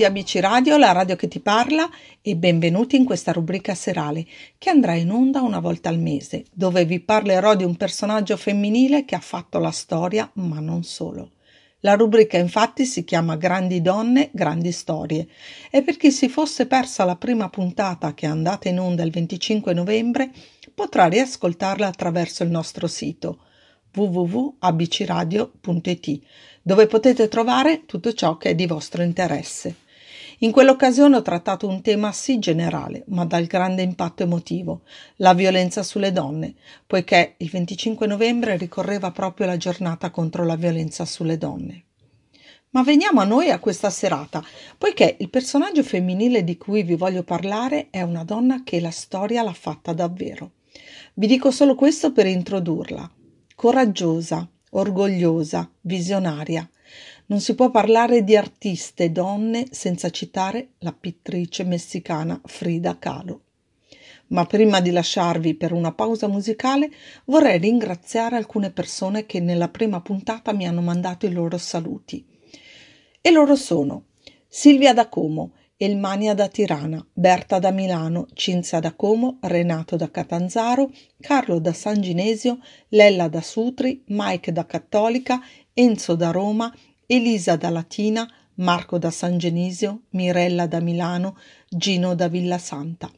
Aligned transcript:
Di 0.00 0.06
ABC 0.06 0.38
Radio, 0.40 0.78
la 0.78 0.92
radio 0.92 1.14
che 1.14 1.28
ti 1.28 1.40
parla 1.40 1.86
e 2.22 2.34
benvenuti 2.34 2.96
in 2.96 3.04
questa 3.04 3.32
rubrica 3.32 3.74
serale 3.74 4.24
che 4.56 4.70
andrà 4.70 4.94
in 4.94 5.10
onda 5.10 5.42
una 5.42 5.60
volta 5.60 5.90
al 5.90 5.98
mese, 5.98 6.46
dove 6.50 6.86
vi 6.86 7.00
parlerò 7.00 7.54
di 7.54 7.64
un 7.64 7.76
personaggio 7.76 8.38
femminile 8.38 9.04
che 9.04 9.14
ha 9.14 9.20
fatto 9.20 9.58
la 9.58 9.70
storia, 9.70 10.30
ma 10.36 10.58
non 10.58 10.84
solo. 10.84 11.32
La 11.80 11.96
rubrica 11.96 12.38
infatti 12.38 12.86
si 12.86 13.04
chiama 13.04 13.36
Grandi 13.36 13.82
donne, 13.82 14.30
grandi 14.32 14.72
storie 14.72 15.28
e 15.70 15.82
per 15.82 15.98
chi 15.98 16.10
si 16.10 16.30
fosse 16.30 16.66
persa 16.66 17.04
la 17.04 17.16
prima 17.16 17.50
puntata 17.50 18.14
che 18.14 18.24
è 18.24 18.30
andata 18.30 18.70
in 18.70 18.80
onda 18.80 19.02
il 19.02 19.10
25 19.10 19.74
novembre 19.74 20.30
potrà 20.72 21.08
riascoltarla 21.08 21.86
attraverso 21.86 22.42
il 22.42 22.48
nostro 22.48 22.86
sito 22.86 23.40
www.abcradio.it 23.94 26.20
dove 26.62 26.86
potete 26.86 27.28
trovare 27.28 27.84
tutto 27.84 28.14
ciò 28.14 28.38
che 28.38 28.48
è 28.50 28.54
di 28.54 28.66
vostro 28.66 29.02
interesse. 29.02 29.88
In 30.42 30.52
quell'occasione 30.52 31.16
ho 31.16 31.22
trattato 31.22 31.68
un 31.68 31.82
tema 31.82 32.12
sì 32.12 32.38
generale, 32.38 33.04
ma 33.08 33.26
dal 33.26 33.44
grande 33.44 33.82
impatto 33.82 34.22
emotivo, 34.22 34.84
la 35.16 35.34
violenza 35.34 35.82
sulle 35.82 36.12
donne, 36.12 36.54
poiché 36.86 37.34
il 37.36 37.50
25 37.50 38.06
novembre 38.06 38.56
ricorreva 38.56 39.10
proprio 39.10 39.44
la 39.44 39.58
giornata 39.58 40.10
contro 40.10 40.46
la 40.46 40.56
violenza 40.56 41.04
sulle 41.04 41.36
donne. 41.36 41.84
Ma 42.70 42.82
veniamo 42.82 43.20
a 43.20 43.24
noi 43.24 43.50
a 43.50 43.58
questa 43.58 43.90
serata, 43.90 44.42
poiché 44.78 45.16
il 45.18 45.28
personaggio 45.28 45.82
femminile 45.82 46.42
di 46.42 46.56
cui 46.56 46.84
vi 46.84 46.94
voglio 46.94 47.22
parlare 47.22 47.88
è 47.90 48.00
una 48.00 48.24
donna 48.24 48.62
che 48.64 48.80
la 48.80 48.90
storia 48.90 49.42
l'ha 49.42 49.52
fatta 49.52 49.92
davvero. 49.92 50.52
Vi 51.12 51.26
dico 51.26 51.50
solo 51.50 51.74
questo 51.74 52.12
per 52.12 52.24
introdurla. 52.24 53.10
Coraggiosa, 53.54 54.48
orgogliosa, 54.70 55.70
visionaria. 55.82 56.66
Non 57.30 57.38
si 57.38 57.54
può 57.54 57.70
parlare 57.70 58.24
di 58.24 58.36
artiste 58.36 59.12
donne 59.12 59.68
senza 59.70 60.10
citare 60.10 60.70
la 60.78 60.92
pittrice 60.92 61.62
messicana 61.62 62.40
Frida 62.44 62.98
Kahlo. 62.98 63.42
Ma 64.28 64.46
prima 64.46 64.80
di 64.80 64.90
lasciarvi 64.90 65.54
per 65.54 65.72
una 65.72 65.92
pausa 65.92 66.26
musicale 66.26 66.90
vorrei 67.26 67.60
ringraziare 67.60 68.34
alcune 68.34 68.72
persone 68.72 69.26
che 69.26 69.38
nella 69.38 69.68
prima 69.68 70.00
puntata 70.00 70.52
mi 70.52 70.66
hanno 70.66 70.80
mandato 70.80 71.26
i 71.26 71.32
loro 71.32 71.56
saluti. 71.56 72.26
E 73.20 73.30
loro 73.30 73.54
sono 73.54 74.06
Silvia 74.48 74.92
da 74.92 75.08
Como, 75.08 75.52
Elmania 75.76 76.34
da 76.34 76.48
Tirana, 76.48 77.06
Berta 77.12 77.60
da 77.60 77.70
Milano, 77.70 78.26
Cinzia 78.34 78.80
da 78.80 78.92
Como, 78.94 79.38
Renato 79.42 79.94
da 79.94 80.10
Catanzaro, 80.10 80.90
Carlo 81.20 81.60
da 81.60 81.72
San 81.72 82.00
Ginesio, 82.00 82.58
Lella 82.88 83.28
da 83.28 83.40
Sutri, 83.40 84.02
Mike 84.08 84.50
da 84.50 84.66
Cattolica, 84.66 85.40
Enzo 85.72 86.16
da 86.16 86.32
Roma, 86.32 86.74
Elisa 87.12 87.56
da 87.56 87.70
Latina, 87.70 88.24
Marco 88.58 88.96
da 88.96 89.10
San 89.10 89.36
Genisio, 89.36 90.02
Mirella 90.10 90.68
da 90.68 90.78
Milano, 90.78 91.36
Gino 91.68 92.14
da 92.14 92.28
Villa 92.28 92.56
Santa. 92.56 93.10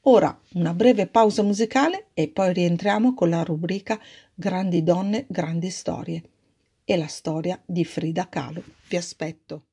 Ora 0.00 0.36
una 0.54 0.74
breve 0.74 1.06
pausa 1.06 1.44
musicale 1.44 2.08
e 2.12 2.26
poi 2.26 2.52
rientriamo 2.52 3.14
con 3.14 3.30
la 3.30 3.44
rubrica 3.44 4.00
Grandi 4.34 4.82
donne, 4.82 5.26
grandi 5.28 5.70
storie 5.70 6.22
e 6.84 6.96
la 6.96 7.06
storia 7.06 7.62
di 7.64 7.84
Frida 7.84 8.28
Kahlo. 8.28 8.64
Vi 8.88 8.96
aspetto. 8.96 9.66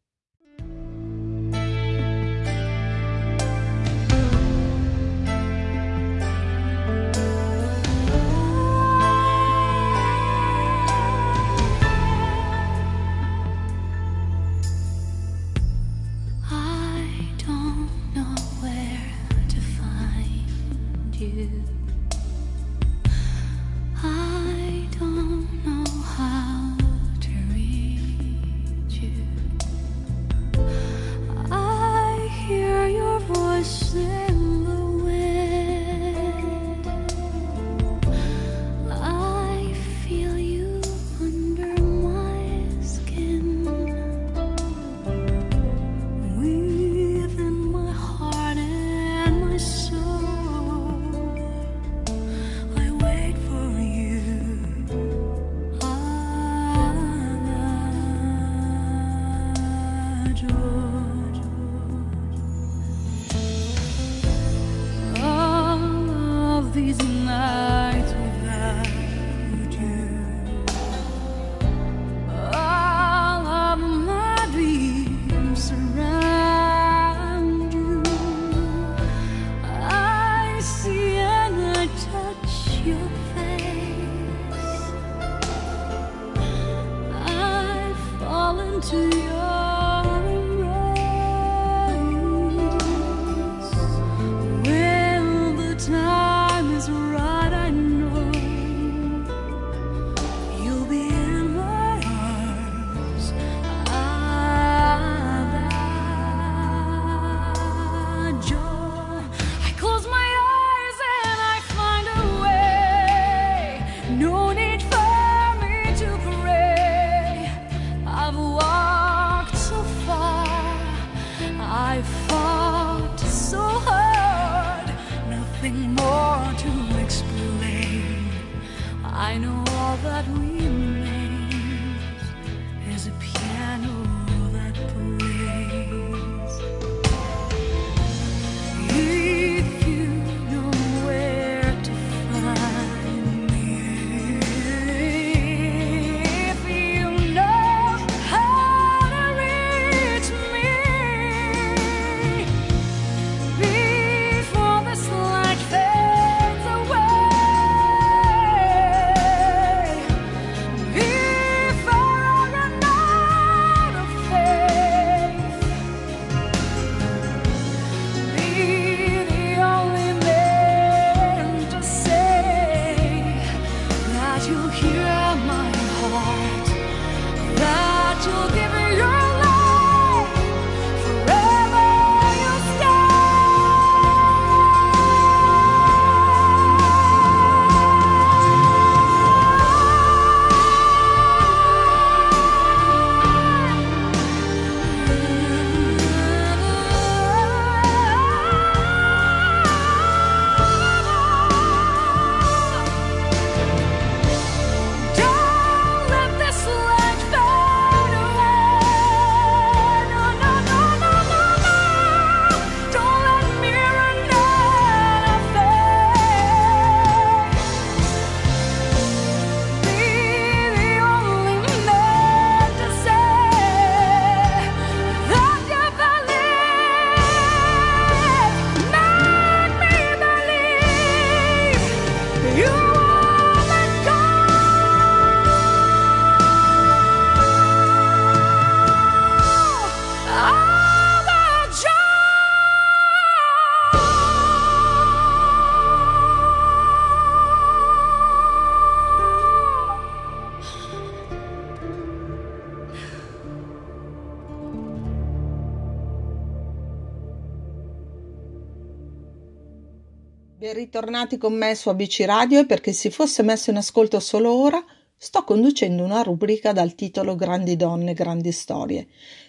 Ritornati 260.97 261.37
con 261.37 261.53
me 261.53 261.75
su 261.75 261.89
ABC 261.89 262.23
Radio 262.25 262.59
e 262.59 262.65
per 262.65 262.81
chi 262.81 262.91
si 262.91 263.11
fosse 263.11 263.43
messo 263.43 263.69
in 263.69 263.77
ascolto 263.77 264.19
solo 264.19 264.51
ora, 264.51 264.83
sto 265.15 265.43
conducendo 265.43 266.03
una 266.03 266.23
rubrica 266.23 266.73
dal 266.73 266.95
titolo 266.95 267.35
Grandi 267.35 267.75
donne, 267.75 268.15
grandi 268.15 268.51
storie, 268.51 269.05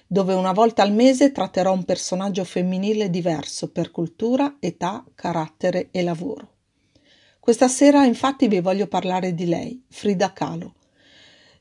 dove 0.06 0.34
una 0.34 0.52
volta 0.52 0.82
al 0.82 0.92
mese 0.92 1.32
tratterò 1.32 1.72
un 1.72 1.84
personaggio 1.84 2.44
femminile 2.44 3.08
diverso 3.08 3.70
per 3.70 3.90
cultura, 3.90 4.56
età, 4.60 5.02
carattere 5.14 5.88
e 5.90 6.02
lavoro. 6.02 6.48
Questa 7.40 7.66
sera 7.66 8.04
infatti 8.04 8.46
vi 8.46 8.60
voglio 8.60 8.86
parlare 8.86 9.32
di 9.32 9.46
lei, 9.46 9.82
Frida 9.88 10.34
Kahlo. 10.34 10.74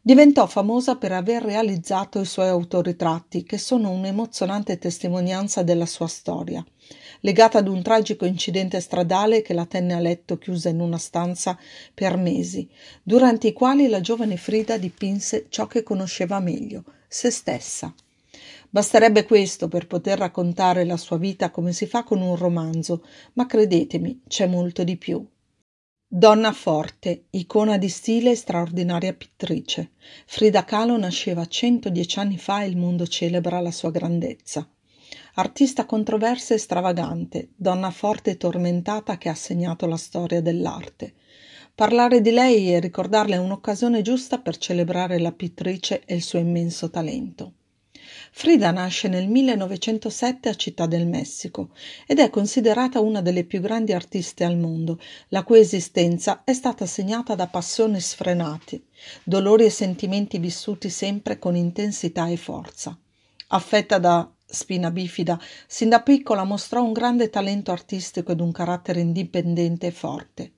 Diventò 0.02 0.48
famosa 0.48 0.98
per 0.98 1.14
aver 1.14 1.44
realizzato 1.44 2.20
i 2.20 2.26
suoi 2.26 2.50
autoritratti, 2.50 3.44
che 3.44 3.58
sono 3.58 3.92
un'emozionante 3.92 4.78
testimonianza 4.78 5.64
della 5.64 5.86
sua 5.86 6.08
storia 6.08 6.62
legata 7.28 7.58
ad 7.58 7.68
un 7.68 7.82
tragico 7.82 8.24
incidente 8.24 8.80
stradale 8.80 9.42
che 9.42 9.54
la 9.54 9.66
tenne 9.66 9.94
a 9.94 10.00
letto 10.00 10.38
chiusa 10.38 10.70
in 10.70 10.80
una 10.80 10.98
stanza 10.98 11.60
per 11.94 12.16
mesi, 12.16 12.70
durante 13.04 13.48
i 13.48 13.54
quali 13.54 13.90
la 13.90 14.00
giovane 14.00 14.38
Frida 14.38 14.78
dipinse 14.78 15.48
ciò 15.50 15.68
che 15.68 15.84
conosceva 15.84 16.40
meglio, 16.40 16.86
se 17.06 17.30
stessa. 17.30 17.94
Basterebbe 18.70 19.26
questo 19.26 19.68
per 19.68 19.88
poter 19.88 20.20
raccontare 20.20 20.86
la 20.86 20.96
sua 20.96 21.18
vita 21.18 21.52
come 21.52 21.74
si 21.74 21.86
fa 21.86 22.06
con 22.06 22.22
un 22.22 22.38
romanzo, 22.38 23.04
ma 23.34 23.46
credetemi, 23.46 24.22
c'è 24.26 24.48
molto 24.48 24.86
di 24.86 24.96
più. 24.96 25.22
Donna 26.08 26.54
forte, 26.54 27.26
icona 27.32 27.78
di 27.78 27.90
stile 27.90 28.32
e 28.32 28.36
straordinaria 28.36 29.12
pittrice. 29.12 29.92
Frida 30.26 30.64
Kahlo 30.64 30.98
nasceva 30.98 31.46
110 31.46 32.20
anni 32.20 32.38
fa 32.38 32.64
e 32.64 32.68
il 32.68 32.78
mondo 32.78 33.06
celebra 33.06 33.60
la 33.60 33.72
sua 33.72 33.92
grandezza. 33.92 34.66
Artista 35.40 35.86
controversa 35.86 36.56
e 36.56 36.58
stravagante, 36.58 37.50
donna 37.56 37.92
forte 37.92 38.32
e 38.32 38.38
tormentata 38.38 39.20
che 39.20 39.30
ha 39.30 39.36
segnato 39.36 39.86
la 39.86 39.96
storia 39.96 40.42
dell'arte. 40.42 41.14
Parlare 41.76 42.22
di 42.22 42.32
lei 42.32 42.74
e 42.74 42.80
ricordarla 42.80 43.36
è 43.36 43.38
un'occasione 43.38 44.02
giusta 44.02 44.40
per 44.40 44.58
celebrare 44.58 45.20
la 45.20 45.32
pittrice 45.32 46.02
e 46.06 46.16
il 46.16 46.24
suo 46.24 46.40
immenso 46.40 46.90
talento. 46.90 47.54
Frida 48.32 48.72
nasce 48.72 49.10
nel 49.10 49.28
1907 49.28 50.50
a 50.50 50.56
Città 50.56 50.88
del 50.88 51.06
Messico 51.06 51.70
ed 52.08 52.18
è 52.18 52.32
considerata 52.32 53.00
una 53.00 53.22
delle 53.22 53.44
più 53.44 53.62
grandi 53.62 53.94
artiste 53.94 54.44
al 54.44 54.58
mondo, 54.58 55.00
la 55.28 55.44
cui 55.44 55.60
esistenza 55.60 56.42
è 56.46 56.54
stata 56.54 56.88
segnata 56.88 57.36
da 57.36 57.46
passioni 57.46 58.00
sfrenate, 58.00 58.86
dolori 59.24 59.66
e 59.66 59.70
sentimenti 59.70 60.40
vissuti 60.40 60.90
sempre 60.90 61.38
con 61.38 61.56
intensità 61.56 62.28
e 62.28 62.38
forza. 62.38 62.98
Affetta 63.50 64.00
da 64.00 64.32
spina 64.50 64.92
bifida, 64.92 65.40
sin 65.68 65.90
da 65.90 66.02
piccola 66.02 66.44
mostrò 66.44 66.82
un 66.82 66.94
grande 66.94 67.30
talento 67.30 67.72
artistico 67.72 68.32
ed 68.32 68.40
un 68.40 68.52
carattere 68.52 69.02
indipendente 69.02 69.88
e 69.88 69.92
forte. 69.92 70.52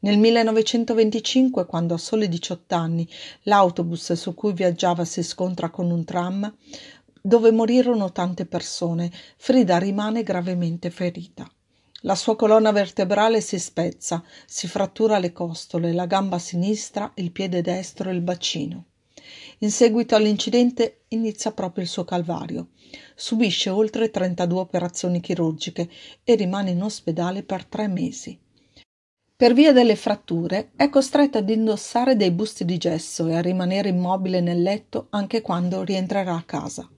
Nel 0.00 0.18
1925, 0.18 1.64
quando 1.64 1.94
a 1.94 1.98
soli 1.98 2.28
18 2.28 2.74
anni 2.74 3.08
l'autobus 3.42 4.12
su 4.14 4.34
cui 4.34 4.52
viaggiava 4.52 5.04
si 5.04 5.22
scontra 5.22 5.70
con 5.70 5.90
un 5.92 6.04
tram, 6.04 6.52
dove 7.20 7.52
morirono 7.52 8.10
tante 8.10 8.44
persone, 8.44 9.12
Frida 9.36 9.78
rimane 9.78 10.24
gravemente 10.24 10.90
ferita. 10.90 11.48
La 12.00 12.16
sua 12.16 12.34
colonna 12.34 12.72
vertebrale 12.72 13.40
si 13.40 13.60
spezza, 13.60 14.24
si 14.44 14.66
frattura 14.66 15.18
le 15.18 15.30
costole, 15.30 15.92
la 15.92 16.06
gamba 16.06 16.40
sinistra, 16.40 17.12
il 17.14 17.30
piede 17.30 17.62
destro 17.62 18.10
e 18.10 18.14
il 18.14 18.22
bacino. 18.22 18.86
In 19.62 19.70
seguito 19.70 20.16
all'incidente 20.16 21.04
inizia 21.08 21.52
proprio 21.52 21.84
il 21.84 21.88
suo 21.88 22.02
calvario. 22.02 22.70
Subisce 23.14 23.70
oltre 23.70 24.10
32 24.10 24.58
operazioni 24.58 25.20
chirurgiche 25.20 25.88
e 26.24 26.34
rimane 26.34 26.70
in 26.70 26.82
ospedale 26.82 27.44
per 27.44 27.64
tre 27.66 27.86
mesi. 27.86 28.36
Per 29.36 29.54
via 29.54 29.72
delle 29.72 29.94
fratture 29.94 30.72
è 30.74 30.88
costretta 30.88 31.38
ad 31.38 31.48
indossare 31.48 32.16
dei 32.16 32.32
busti 32.32 32.64
di 32.64 32.76
gesso 32.76 33.28
e 33.28 33.36
a 33.36 33.40
rimanere 33.40 33.90
immobile 33.90 34.40
nel 34.40 34.62
letto 34.62 35.06
anche 35.10 35.42
quando 35.42 35.84
rientrerà 35.84 36.34
a 36.34 36.42
casa. 36.42 36.90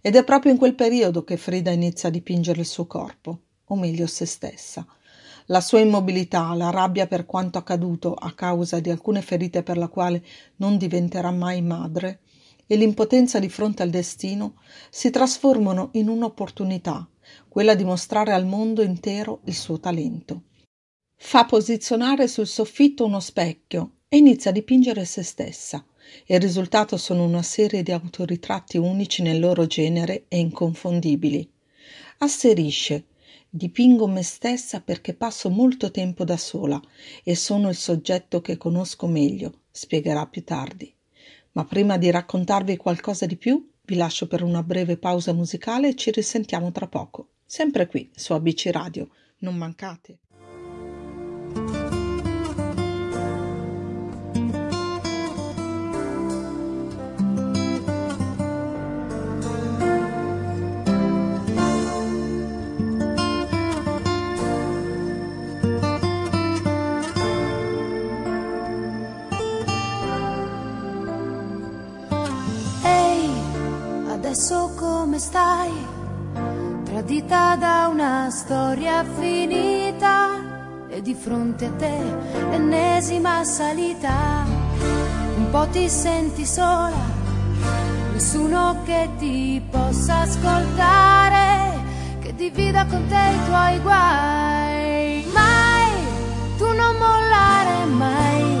Ed 0.00 0.16
è 0.16 0.24
proprio 0.24 0.52
in 0.52 0.58
quel 0.58 0.74
periodo 0.74 1.22
che 1.22 1.36
Frida 1.36 1.70
inizia 1.70 2.08
a 2.08 2.12
dipingere 2.12 2.60
il 2.60 2.66
suo 2.66 2.86
corpo, 2.86 3.40
o 3.62 3.76
meglio 3.76 4.06
se 4.06 4.24
stessa. 4.24 4.86
La 5.46 5.60
sua 5.60 5.78
immobilità, 5.78 6.52
la 6.54 6.70
rabbia 6.70 7.06
per 7.06 7.24
quanto 7.24 7.58
accaduto 7.58 8.14
a 8.14 8.32
causa 8.32 8.80
di 8.80 8.90
alcune 8.90 9.22
ferite 9.22 9.62
per 9.62 9.76
la 9.76 9.86
quale 9.86 10.24
non 10.56 10.76
diventerà 10.76 11.30
mai 11.30 11.62
madre 11.62 12.20
e 12.66 12.74
l'impotenza 12.74 13.38
di 13.38 13.48
fronte 13.48 13.84
al 13.84 13.90
destino 13.90 14.56
si 14.90 15.10
trasformano 15.10 15.90
in 15.92 16.08
un'opportunità, 16.08 17.08
quella 17.48 17.76
di 17.76 17.84
mostrare 17.84 18.32
al 18.32 18.44
mondo 18.44 18.82
intero 18.82 19.40
il 19.44 19.54
suo 19.54 19.78
talento. 19.78 20.42
Fa 21.14 21.44
posizionare 21.44 22.26
sul 22.26 22.48
soffitto 22.48 23.04
uno 23.04 23.20
specchio 23.20 23.92
e 24.08 24.16
inizia 24.16 24.50
a 24.50 24.54
dipingere 24.54 25.04
se 25.04 25.22
stessa. 25.22 25.84
Il 26.26 26.40
risultato 26.40 26.96
sono 26.96 27.24
una 27.24 27.42
serie 27.42 27.84
di 27.84 27.92
autoritratti 27.92 28.78
unici 28.78 29.22
nel 29.22 29.38
loro 29.38 29.66
genere 29.66 30.24
e 30.26 30.38
inconfondibili. 30.38 31.48
Asserisce 32.18 33.06
Dipingo 33.56 34.06
me 34.06 34.22
stessa 34.22 34.82
perché 34.82 35.14
passo 35.14 35.48
molto 35.48 35.90
tempo 35.90 36.24
da 36.24 36.36
sola 36.36 36.78
e 37.24 37.34
sono 37.34 37.70
il 37.70 37.74
soggetto 37.74 38.42
che 38.42 38.58
conosco 38.58 39.06
meglio, 39.06 39.60
spiegherà 39.70 40.26
più 40.26 40.44
tardi. 40.44 40.94
Ma 41.52 41.64
prima 41.64 41.96
di 41.96 42.10
raccontarvi 42.10 42.76
qualcosa 42.76 43.24
di 43.24 43.36
più, 43.36 43.66
vi 43.86 43.94
lascio 43.94 44.26
per 44.26 44.42
una 44.42 44.62
breve 44.62 44.98
pausa 44.98 45.32
musicale 45.32 45.88
e 45.88 45.94
ci 45.94 46.10
risentiamo 46.10 46.70
tra 46.70 46.86
poco, 46.86 47.28
sempre 47.46 47.86
qui 47.86 48.10
su 48.14 48.34
ABC 48.34 48.68
Radio. 48.70 49.08
Non 49.38 49.56
mancate. 49.56 50.18
Tradita 77.26 77.56
da 77.56 77.88
una 77.88 78.30
storia 78.30 79.04
finita 79.18 80.38
e 80.88 81.02
di 81.02 81.12
fronte 81.12 81.64
a 81.66 81.70
te 81.72 81.98
l'ennesima 82.50 83.42
salita. 83.42 84.44
Un 85.36 85.50
po' 85.50 85.66
ti 85.72 85.88
senti 85.88 86.46
sola, 86.46 86.94
nessuno 88.12 88.80
che 88.84 89.08
ti 89.18 89.60
possa 89.68 90.20
ascoltare, 90.20 91.72
che 92.20 92.32
divida 92.36 92.86
con 92.86 93.04
te 93.08 93.14
i 93.14 93.44
tuoi 93.46 93.78
guai. 93.80 95.26
Mai, 95.32 95.92
tu 96.58 96.66
non 96.66 96.96
mollare 96.96 97.84
mai, 97.86 98.60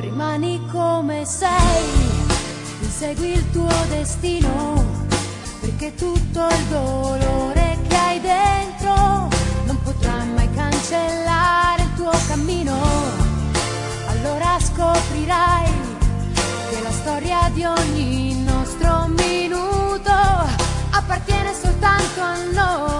rimani 0.00 0.60
come 0.72 1.24
sei 1.24 1.84
Segui 2.88 3.32
il 3.32 3.50
tuo 3.50 3.68
destino, 3.90 4.84
perché 5.60 5.94
tutto 5.94 6.46
il 6.48 6.64
dolore 6.68 7.55
cancellare 10.96 11.82
il 11.82 11.94
tuo 11.94 12.10
cammino. 12.26 12.74
Allora 14.08 14.58
scoprirai 14.58 15.70
che 16.70 16.80
la 16.82 16.90
storia 16.90 17.50
di 17.52 17.64
ogni 17.64 18.42
nostro 18.42 19.06
minuto 19.08 20.12
appartiene 20.90 21.52
soltanto 21.54 22.20
a 22.20 22.36
noi. 22.52 22.95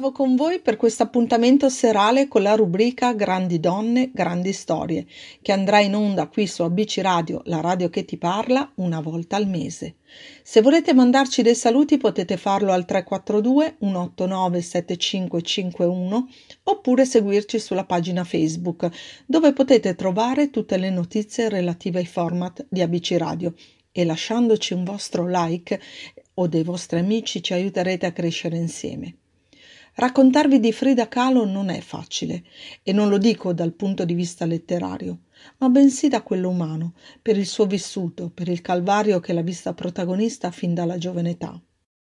Nuovo 0.00 0.16
con 0.16 0.34
voi 0.34 0.60
per 0.60 0.78
questo 0.78 1.02
appuntamento 1.02 1.68
serale 1.68 2.26
con 2.26 2.40
la 2.40 2.54
rubrica 2.54 3.12
Grandi 3.12 3.60
donne, 3.60 4.10
grandi 4.14 4.54
storie, 4.54 5.04
che 5.42 5.52
andrà 5.52 5.80
in 5.80 5.94
onda 5.94 6.26
qui 6.26 6.46
su 6.46 6.62
ABC 6.62 7.00
Radio, 7.02 7.42
la 7.44 7.60
radio 7.60 7.90
che 7.90 8.06
ti 8.06 8.16
parla, 8.16 8.72
una 8.76 9.00
volta 9.00 9.36
al 9.36 9.46
mese. 9.46 9.96
Se 10.42 10.62
volete 10.62 10.94
mandarci 10.94 11.42
dei 11.42 11.54
saluti 11.54 11.98
potete 11.98 12.38
farlo 12.38 12.72
al 12.72 12.86
342 12.86 13.76
189 13.78 14.60
7551 14.62 16.28
oppure 16.62 17.04
seguirci 17.04 17.58
sulla 17.58 17.84
pagina 17.84 18.24
Facebook, 18.24 18.88
dove 19.26 19.52
potete 19.52 19.94
trovare 19.96 20.48
tutte 20.48 20.78
le 20.78 20.88
notizie 20.88 21.50
relative 21.50 21.98
ai 21.98 22.06
format 22.06 22.64
di 22.70 22.80
ABC 22.80 23.16
Radio 23.18 23.52
e 23.92 24.06
lasciandoci 24.06 24.72
un 24.72 24.84
vostro 24.84 25.26
like 25.28 25.78
o 26.34 26.46
dei 26.46 26.62
vostri 26.62 27.00
amici 27.00 27.42
ci 27.42 27.52
aiuterete 27.52 28.06
a 28.06 28.12
crescere 28.12 28.56
insieme. 28.56 29.16
Raccontarvi 30.00 30.60
di 30.60 30.72
Frida 30.72 31.08
Kahlo 31.08 31.44
non 31.44 31.68
è 31.68 31.78
facile 31.80 32.42
e 32.82 32.90
non 32.90 33.10
lo 33.10 33.18
dico 33.18 33.52
dal 33.52 33.74
punto 33.74 34.06
di 34.06 34.14
vista 34.14 34.46
letterario, 34.46 35.24
ma 35.58 35.68
bensì 35.68 36.08
da 36.08 36.22
quello 36.22 36.48
umano, 36.48 36.94
per 37.20 37.36
il 37.36 37.44
suo 37.44 37.66
vissuto, 37.66 38.30
per 38.30 38.48
il 38.48 38.62
calvario 38.62 39.20
che 39.20 39.34
l'ha 39.34 39.42
vista 39.42 39.74
protagonista 39.74 40.50
fin 40.50 40.72
dalla 40.72 40.96
giovane 40.96 41.32
età. 41.32 41.60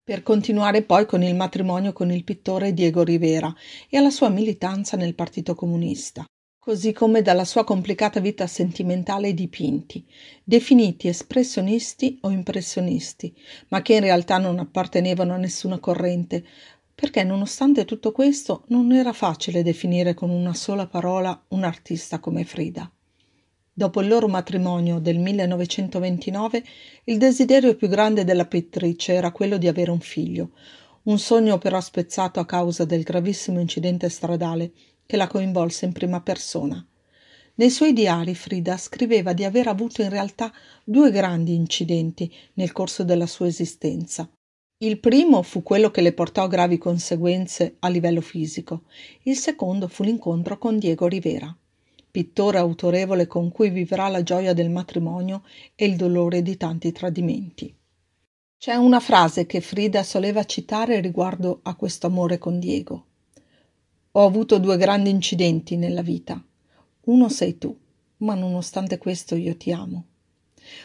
Per 0.01 0.23
continuare 0.23 0.83
poi 0.83 1.07
con 1.07 1.25
il 1.25 1.35
matrimonio 1.35 1.93
con 1.93 2.13
il 2.13 2.23
pittore 2.23 2.73
Diego 2.73 3.03
Rivera 3.03 3.53
e 3.89 3.97
alla 3.97 4.11
sua 4.11 4.29
militanza 4.29 4.97
nel 4.97 5.17
Partito 5.17 5.57
Comunista 5.57 6.25
così 6.65 6.93
come 6.93 7.23
dalla 7.23 7.45
sua 7.45 7.65
complicata 7.65 8.21
vita 8.21 8.47
sentimentale 8.47 9.27
ai 9.27 9.35
dipinti, 9.35 10.07
definiti 10.45 11.09
espressionisti 11.09 12.21
o 12.21 12.31
impressionisti, 12.31 13.35
ma 13.71 13.83
che 13.83 13.95
in 13.95 14.01
realtà 14.03 14.39
non 14.39 14.61
appartenevano 14.61 15.35
a 15.35 15.39
nessuna 15.39 15.81
corrente, 15.81 16.45
perché 16.95 17.25
nonostante 17.25 17.85
tutto 17.85 18.13
questo 18.13 18.65
non 18.69 18.93
era 18.93 19.13
facile 19.13 19.63
definire 19.63 20.15
con 20.15 20.31
una 20.31 20.55
sola 20.55 20.87
parola 20.87 21.45
un 21.49 21.65
artista 21.65 22.19
come 22.19 22.45
Frida. 22.45 22.91
Dopo 23.75 24.03
il 24.03 24.09
loro 24.09 24.29
matrimonio 24.29 24.99
del 24.99 25.19
1929, 25.19 26.63
il 27.05 27.17
desiderio 27.17 27.75
più 27.75 27.89
grande 27.89 28.23
della 28.23 28.47
pittrice 28.47 29.15
era 29.15 29.33
quello 29.33 29.57
di 29.57 29.67
avere 29.67 29.91
un 29.91 30.01
figlio, 30.01 30.51
un 31.05 31.19
sogno 31.19 31.59
però 31.59 31.81
spezzato 31.81 32.39
a 32.39 32.47
causa 32.47 32.85
del 32.85 33.03
gravissimo 33.03 33.61
incidente 33.61 34.09
stradale 34.11 34.73
che 35.07 35.17
la 35.17 35.27
coinvolse 35.27 35.87
in 35.87 35.93
prima 35.93 36.21
persona. 36.21 36.87
Nei 37.55 37.71
suoi 37.71 37.93
diari 37.93 38.35
Frida 38.35 38.77
scriveva 38.77 39.33
di 39.33 39.45
aver 39.45 39.69
avuto 39.69 40.03
in 40.03 40.11
realtà 40.11 40.53
due 40.85 41.11
grandi 41.11 41.55
incidenti 41.55 42.33
nel 42.55 42.73
corso 42.73 43.05
della 43.05 43.27
sua 43.27 43.47
esistenza. 43.47 44.31
Il 44.83 44.99
primo 44.99 45.43
fu 45.43 45.63
quello 45.63 45.93
che 45.93 46.01
le 46.01 46.13
portò 46.13 46.49
gravi 46.49 46.77
conseguenze 46.77 47.77
a 47.79 47.89
livello 47.89 48.21
fisico, 48.21 48.83
il 49.23 49.37
secondo 49.37 49.87
fu 49.87 50.03
l'incontro 50.03 50.59
con 50.59 50.77
Diego 50.77 51.07
Rivera, 51.07 51.57
pittore 52.11 52.59
autorevole 52.59 53.29
con 53.29 53.53
cui 53.53 53.71
vivrà 53.71 54.09
la 54.09 54.25
gioia 54.25 54.53
del 54.55 54.71
matrimonio 54.71 55.45
e 55.77 55.85
il 55.85 55.95
dolore 55.95 56.43
di 56.43 56.57
tanti 56.57 56.91
tradimenti. 56.91 57.73
C'è 58.59 58.75
una 58.75 58.99
frase 58.99 59.47
che 59.47 59.61
Frida 59.61 60.03
soleva 60.03 60.43
citare 60.43 60.99
riguardo 60.99 61.61
a 61.63 61.77
questo 61.77 62.09
amore 62.09 62.39
con 62.39 62.59
Diego. 62.59 63.05
Ho 64.11 64.27
avuto 64.27 64.59
due 64.59 64.77
grandi 64.79 65.11
incidenti 65.11 65.77
nella 65.77 66.03
vita. 66.03 66.45
Uno 67.03 67.29
sei 67.29 67.57
tu, 67.57 67.73
ma 68.17 68.35
nonostante 68.35 68.99
questo 68.99 69.37
io 69.37 69.57
ti 69.57 69.71
amo. 69.71 70.07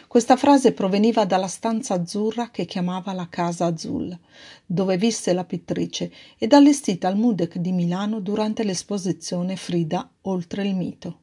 Questa 0.06 0.36
frase 0.36 0.72
proveniva 0.72 1.24
dalla 1.24 1.46
stanza 1.46 1.94
azzurra 1.94 2.50
che 2.50 2.64
chiamava 2.64 3.12
la 3.12 3.28
Casa 3.28 3.66
Azul, 3.66 4.16
dove 4.64 4.96
visse 4.96 5.32
la 5.32 5.44
pittrice 5.44 6.12
ed 6.38 6.52
allestita 6.52 7.08
al 7.08 7.16
Mudec 7.16 7.58
di 7.58 7.72
Milano 7.72 8.20
durante 8.20 8.64
l'esposizione 8.64 9.56
Frida 9.56 10.10
oltre 10.22 10.66
il 10.66 10.74
mito. 10.74 11.20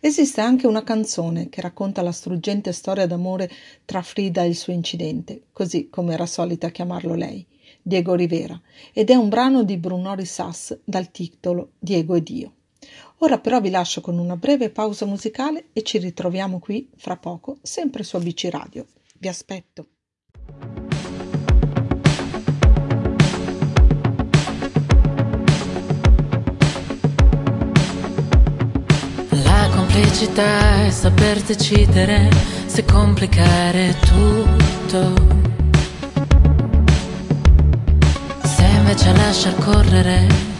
Esiste 0.00 0.40
anche 0.40 0.66
una 0.66 0.82
canzone 0.82 1.48
che 1.48 1.60
racconta 1.60 2.02
la 2.02 2.12
struggente 2.12 2.72
storia 2.72 3.06
d'amore 3.06 3.50
tra 3.84 4.02
Frida 4.02 4.42
e 4.42 4.48
il 4.48 4.56
suo 4.56 4.72
incidente, 4.72 5.44
così 5.52 5.88
come 5.90 6.14
era 6.14 6.26
solita 6.26 6.70
chiamarlo 6.70 7.14
lei, 7.14 7.46
Diego 7.80 8.14
Rivera, 8.14 8.60
ed 8.92 9.10
è 9.10 9.14
un 9.14 9.28
brano 9.28 9.62
di 9.62 9.76
Bruno 9.76 10.14
Risas 10.14 10.76
dal 10.84 11.10
titolo 11.10 11.72
Diego 11.78 12.16
e 12.16 12.22
Dio. 12.22 12.52
Ora 13.18 13.38
però 13.38 13.60
vi 13.60 13.70
lascio 13.70 14.00
con 14.00 14.18
una 14.18 14.36
breve 14.36 14.70
pausa 14.70 15.06
musicale 15.06 15.66
e 15.72 15.82
ci 15.82 15.98
ritroviamo 15.98 16.58
qui 16.58 16.90
fra 16.96 17.16
poco, 17.16 17.58
sempre 17.62 18.02
su 18.02 18.16
ABC 18.16 18.48
Radio. 18.50 18.86
Vi 19.18 19.28
aspetto. 19.28 19.86
La 29.30 29.68
complicità 29.72 30.84
è 30.86 30.90
saper 30.90 31.42
decidere 31.42 32.28
se 32.66 32.84
complicare 32.84 33.94
tutto. 34.00 35.14
Se 38.42 38.64
invece 38.64 39.12
lasciar 39.12 39.54
correre 39.58 40.51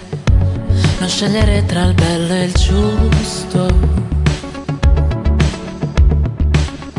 non 0.99 1.09
scegliere 1.09 1.65
tra 1.67 1.85
il 1.85 1.95
bello 1.95 2.33
e 2.35 2.45
il 2.45 2.53
giusto. 2.53 3.69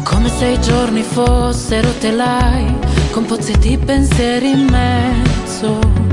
Come 0.03 0.29
se 0.29 0.45
i 0.47 0.61
giorni 0.61 1.01
fossero 1.01 1.89
telai, 1.99 2.75
con 3.11 3.25
pozzi 3.25 3.57
di 3.57 3.77
pensieri 3.77 4.51
in 4.51 4.67
mezzo 4.69 6.03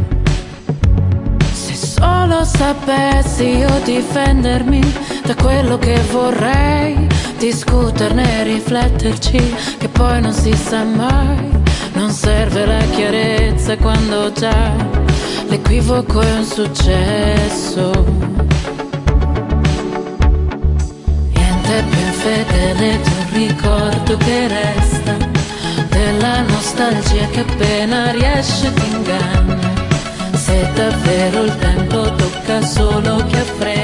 solo 2.00 2.44
sapessi 2.44 3.58
io 3.58 3.80
difendermi 3.84 4.80
da 5.24 5.34
quello 5.34 5.78
che 5.78 6.00
vorrei, 6.10 7.06
discuterne 7.38 8.40
e 8.40 8.42
rifletterci, 8.44 9.54
che 9.78 9.88
poi 9.88 10.20
non 10.20 10.32
si 10.32 10.54
sa 10.54 10.84
mai, 10.84 11.50
non 11.94 12.10
serve 12.10 12.64
la 12.64 12.82
chiarezza 12.94 13.76
quando 13.76 14.32
già 14.32 14.99
l'equivoco 15.50 16.20
è 16.20 16.32
un 16.32 16.44
successo. 16.44 17.90
Niente 21.34 21.84
più 21.90 21.98
infedele 21.98 23.00
di 23.02 23.10
un 23.10 23.32
ricordo 23.32 24.16
che 24.16 24.48
resta, 24.48 25.16
della 25.88 26.40
nostalgia 26.42 27.26
che 27.26 27.40
appena 27.40 28.10
riesce 28.12 28.72
ti 28.72 28.86
inganna 28.90 29.80
se 30.32 30.68
davvero 30.74 31.44
il 31.44 31.56
tempo 31.58 32.14
tocca 32.14 32.62
solo 32.62 33.24
chi 33.26 33.36
fretta, 33.36 33.79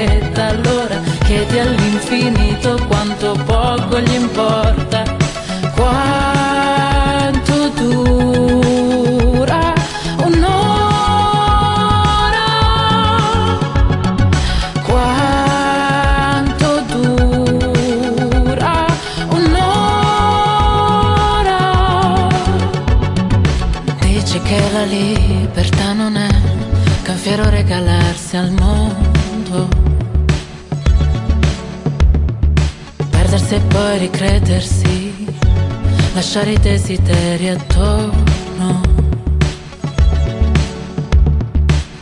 lasciare 36.27 36.51
i 36.51 36.59
desideri 36.59 37.47
attorno. 37.47 38.81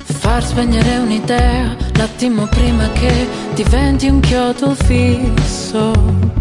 Far 0.04 0.44
spegnere 0.44 0.98
un'idea 0.98 1.76
l'attimo 1.94 2.48
prima 2.48 2.90
che 2.94 3.28
diventi 3.54 4.08
un 4.08 4.20
chiodo 4.22 4.74
fisso 4.74 6.34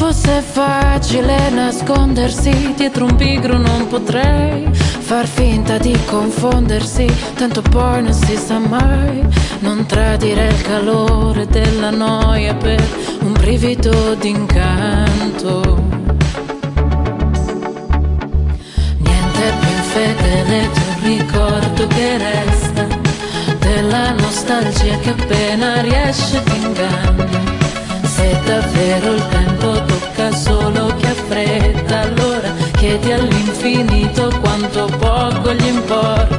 fosse 0.00 0.40
facile 0.40 1.50
nascondersi 1.50 2.72
dietro 2.74 3.04
un 3.04 3.16
pigro 3.16 3.58
non 3.58 3.86
potrei 3.86 4.69
far 5.10 5.26
finta 5.26 5.76
di 5.76 5.98
confondersi, 6.04 7.04
tanto 7.34 7.62
poi 7.62 8.00
non 8.00 8.12
si 8.12 8.36
sa 8.36 8.60
mai, 8.60 9.26
non 9.58 9.84
tradire 9.84 10.46
il 10.46 10.62
calore 10.62 11.48
della 11.48 11.90
noia 11.90 12.54
per 12.54 12.80
un 13.22 13.32
brivido 13.32 14.14
d'incanto. 14.14 15.82
Niente 18.98 19.52
più 19.58 19.68
infedele 19.68 20.68
di 20.72 20.80
un 20.86 21.02
ricordo 21.02 21.86
che 21.88 22.16
resta, 22.16 22.86
della 23.58 24.12
nostalgia 24.12 24.96
che 24.98 25.10
appena 25.10 25.80
riesce 25.80 26.40
t'inganna 26.44 27.60
se 28.20 28.38
davvero 28.44 29.14
il 29.14 29.28
tempo 29.28 29.84
tocca 29.84 30.30
solo 30.32 30.94
chi 30.96 31.06
ha 31.06 31.14
fretta, 31.14 32.00
allora 32.00 32.52
chiedi 32.76 33.12
all'infinito 33.12 34.30
quanto 34.40 34.89
poco 35.58 36.29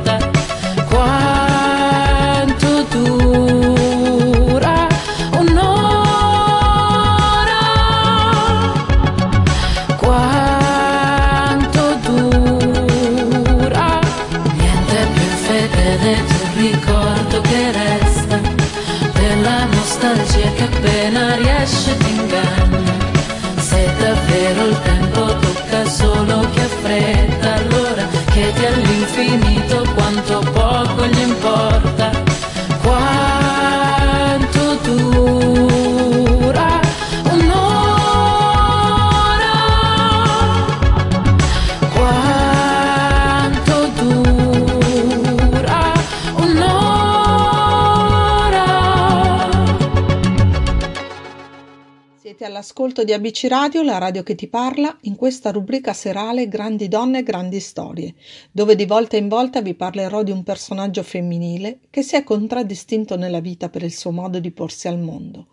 all'ascolto 52.71 53.03
di 53.03 53.12
ABC 53.12 53.47
Radio, 53.49 53.81
la 53.81 53.97
radio 53.97 54.23
che 54.23 54.34
ti 54.34 54.47
parla, 54.47 54.97
in 55.01 55.17
questa 55.17 55.51
rubrica 55.51 55.91
serale 55.91 56.47
Grandi 56.47 56.88
donne 56.88 57.19
e 57.19 57.23
grandi 57.23 57.60
storie, 57.60 58.15
dove 58.49 58.75
di 58.75 58.86
volta 58.86 59.17
in 59.17 59.27
volta 59.27 59.62
vi 59.62 59.73
parlerò 59.73 60.23
di 60.23 60.31
un 60.31 60.41
personaggio 60.43 61.03
femminile 61.03 61.81
che 61.89 62.01
si 62.01 62.15
è 62.15 62.23
contraddistinto 62.23 63.17
nella 63.17 63.41
vita 63.41 63.67
per 63.67 63.84
il 63.84 63.93
suo 63.93 64.12
modo 64.12 64.39
di 64.39 64.51
porsi 64.51 64.88
al 64.88 64.99
mondo. 64.99 65.47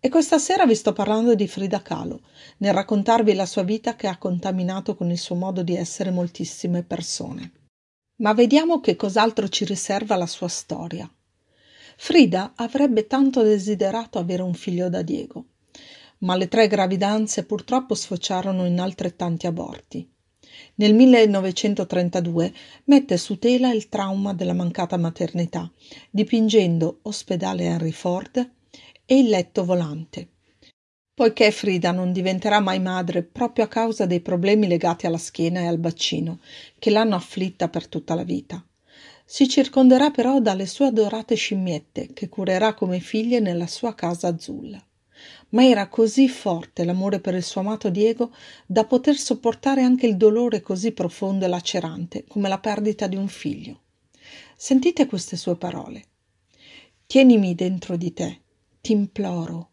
E 0.00 0.08
questa 0.08 0.38
sera 0.38 0.64
vi 0.64 0.74
sto 0.74 0.94
parlando 0.94 1.34
di 1.34 1.46
Frida 1.46 1.82
Kahlo, 1.82 2.20
nel 2.58 2.72
raccontarvi 2.72 3.34
la 3.34 3.46
sua 3.46 3.62
vita 3.62 3.94
che 3.94 4.06
ha 4.06 4.16
contaminato 4.16 4.94
con 4.94 5.10
il 5.10 5.18
suo 5.18 5.34
modo 5.34 5.62
di 5.62 5.76
essere 5.76 6.10
moltissime 6.10 6.82
persone. 6.84 7.52
Ma 8.20 8.32
vediamo 8.32 8.80
che 8.80 8.96
cos'altro 8.96 9.46
ci 9.48 9.66
riserva 9.66 10.16
la 10.16 10.26
sua 10.26 10.48
storia. 10.48 11.06
Frida 11.98 12.54
avrebbe 12.56 13.06
tanto 13.06 13.42
desiderato 13.42 14.18
avere 14.18 14.42
un 14.42 14.54
figlio 14.54 14.88
da 14.88 15.02
Diego, 15.02 15.44
ma 16.18 16.36
le 16.36 16.48
tre 16.48 16.66
gravidanze 16.66 17.44
purtroppo 17.44 17.94
sfociarono 17.94 18.64
in 18.64 18.80
altrettanti 18.80 19.46
aborti. 19.46 20.08
Nel 20.76 20.94
1932 20.94 22.52
mette 22.84 23.16
su 23.18 23.38
tela 23.38 23.72
il 23.72 23.88
trauma 23.88 24.32
della 24.32 24.54
mancata 24.54 24.96
maternità, 24.96 25.70
dipingendo 26.10 27.00
Ospedale 27.02 27.64
Henry 27.64 27.92
Ford 27.92 28.50
e 29.04 29.18
Il 29.18 29.28
letto 29.28 29.64
volante. 29.64 30.28
Poiché 31.14 31.50
Frida 31.50 31.92
non 31.92 32.12
diventerà 32.12 32.60
mai 32.60 32.80
madre 32.80 33.22
proprio 33.22 33.64
a 33.64 33.68
causa 33.68 34.04
dei 34.04 34.20
problemi 34.20 34.66
legati 34.66 35.06
alla 35.06 35.16
schiena 35.18 35.60
e 35.60 35.66
al 35.66 35.78
bacino, 35.78 36.40
che 36.78 36.90
l'hanno 36.90 37.14
afflitta 37.14 37.68
per 37.68 37.88
tutta 37.88 38.14
la 38.14 38.24
vita. 38.24 38.62
Si 39.24 39.48
circonderà 39.48 40.10
però 40.10 40.40
dalle 40.40 40.66
sue 40.66 40.86
adorate 40.86 41.34
scimmiette, 41.34 42.12
che 42.12 42.28
curerà 42.28 42.74
come 42.74 43.00
figlie 43.00 43.40
nella 43.40 43.66
sua 43.66 43.94
casa 43.94 44.28
azzurra 44.28 44.82
ma 45.50 45.64
era 45.64 45.88
così 45.88 46.28
forte 46.28 46.84
l'amore 46.84 47.20
per 47.20 47.34
il 47.34 47.42
suo 47.42 47.60
amato 47.60 47.88
Diego 47.88 48.34
da 48.66 48.84
poter 48.84 49.16
sopportare 49.16 49.82
anche 49.82 50.06
il 50.06 50.16
dolore 50.16 50.60
così 50.60 50.92
profondo 50.92 51.44
e 51.44 51.48
lacerante 51.48 52.24
come 52.24 52.48
la 52.48 52.58
perdita 52.58 53.06
di 53.06 53.16
un 53.16 53.28
figlio. 53.28 53.82
Sentite 54.56 55.06
queste 55.06 55.36
sue 55.36 55.56
parole. 55.56 56.04
Tienimi 57.06 57.54
dentro 57.54 57.96
di 57.96 58.12
te, 58.12 58.40
ti 58.80 58.92
imploro. 58.92 59.70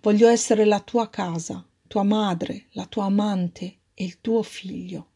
Voglio 0.00 0.28
essere 0.28 0.64
la 0.64 0.80
tua 0.80 1.08
casa, 1.10 1.66
tua 1.88 2.04
madre, 2.04 2.66
la 2.72 2.86
tua 2.86 3.06
amante 3.06 3.78
e 3.94 4.04
il 4.04 4.20
tuo 4.20 4.42
figlio. 4.42 5.08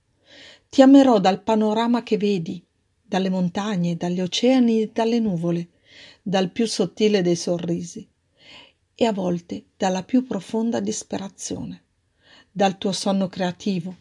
Ti 0.69 0.83
amerò 0.83 1.21
dal 1.21 1.43
panorama 1.43 2.03
che 2.03 2.17
vedi, 2.17 2.65
dalle 3.01 3.31
montagne, 3.31 3.97
dagli 3.97 4.21
oceani 4.21 4.83
e 4.83 4.91
dalle 4.93 5.21
nuvole, 5.21 5.69
dal 6.21 6.51
più 6.51 6.67
sottile 6.67 7.23
dei 7.23 7.37
sorrisi 7.37 8.09
e 8.95 9.07
a 9.07 9.13
volte 9.13 9.67
dalla 9.77 10.03
più 10.03 10.25
profonda 10.25 10.81
disperazione, 10.81 11.83
dal 12.51 12.79
tuo 12.79 12.93
sonno 12.93 13.29
creativo, 13.29 13.97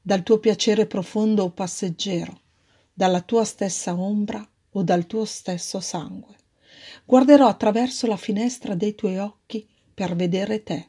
dal 0.00 0.22
tuo 0.22 0.38
piacere 0.38 0.86
profondo 0.86 1.44
o 1.44 1.50
passeggero, 1.50 2.40
dalla 2.92 3.20
tua 3.20 3.44
stessa 3.44 3.94
ombra 3.94 4.46
o 4.70 4.82
dal 4.82 5.06
tuo 5.06 5.24
stesso 5.24 5.80
sangue. 5.80 6.36
Guarderò 7.04 7.46
attraverso 7.46 8.06
la 8.06 8.16
finestra 8.16 8.74
dei 8.74 8.94
tuoi 8.94 9.18
occhi 9.18 9.68
per 9.94 10.16
vedere 10.16 10.62
te. 10.62 10.88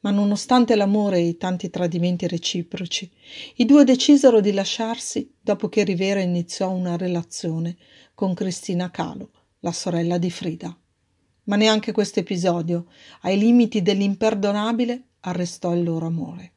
Ma 0.00 0.10
nonostante 0.10 0.74
l'amore 0.74 1.18
e 1.18 1.28
i 1.28 1.36
tanti 1.36 1.70
tradimenti 1.70 2.26
reciproci, 2.26 3.10
i 3.56 3.64
due 3.64 3.84
decisero 3.84 4.40
di 4.40 4.52
lasciarsi 4.52 5.32
dopo 5.40 5.68
che 5.68 5.84
Rivera 5.84 6.20
iniziò 6.20 6.70
una 6.70 6.96
relazione 6.96 7.76
con 8.14 8.34
Cristina 8.34 8.90
Calo, 8.90 9.30
la 9.60 9.72
sorella 9.72 10.18
di 10.18 10.30
Frida. 10.30 10.76
Ma 11.44 11.56
neanche 11.56 11.92
questo 11.92 12.20
episodio, 12.20 12.86
ai 13.22 13.36
limiti 13.36 13.82
dell'imperdonabile, 13.82 15.02
arrestò 15.20 15.74
il 15.74 15.82
loro 15.82 16.06
amore. 16.06 16.52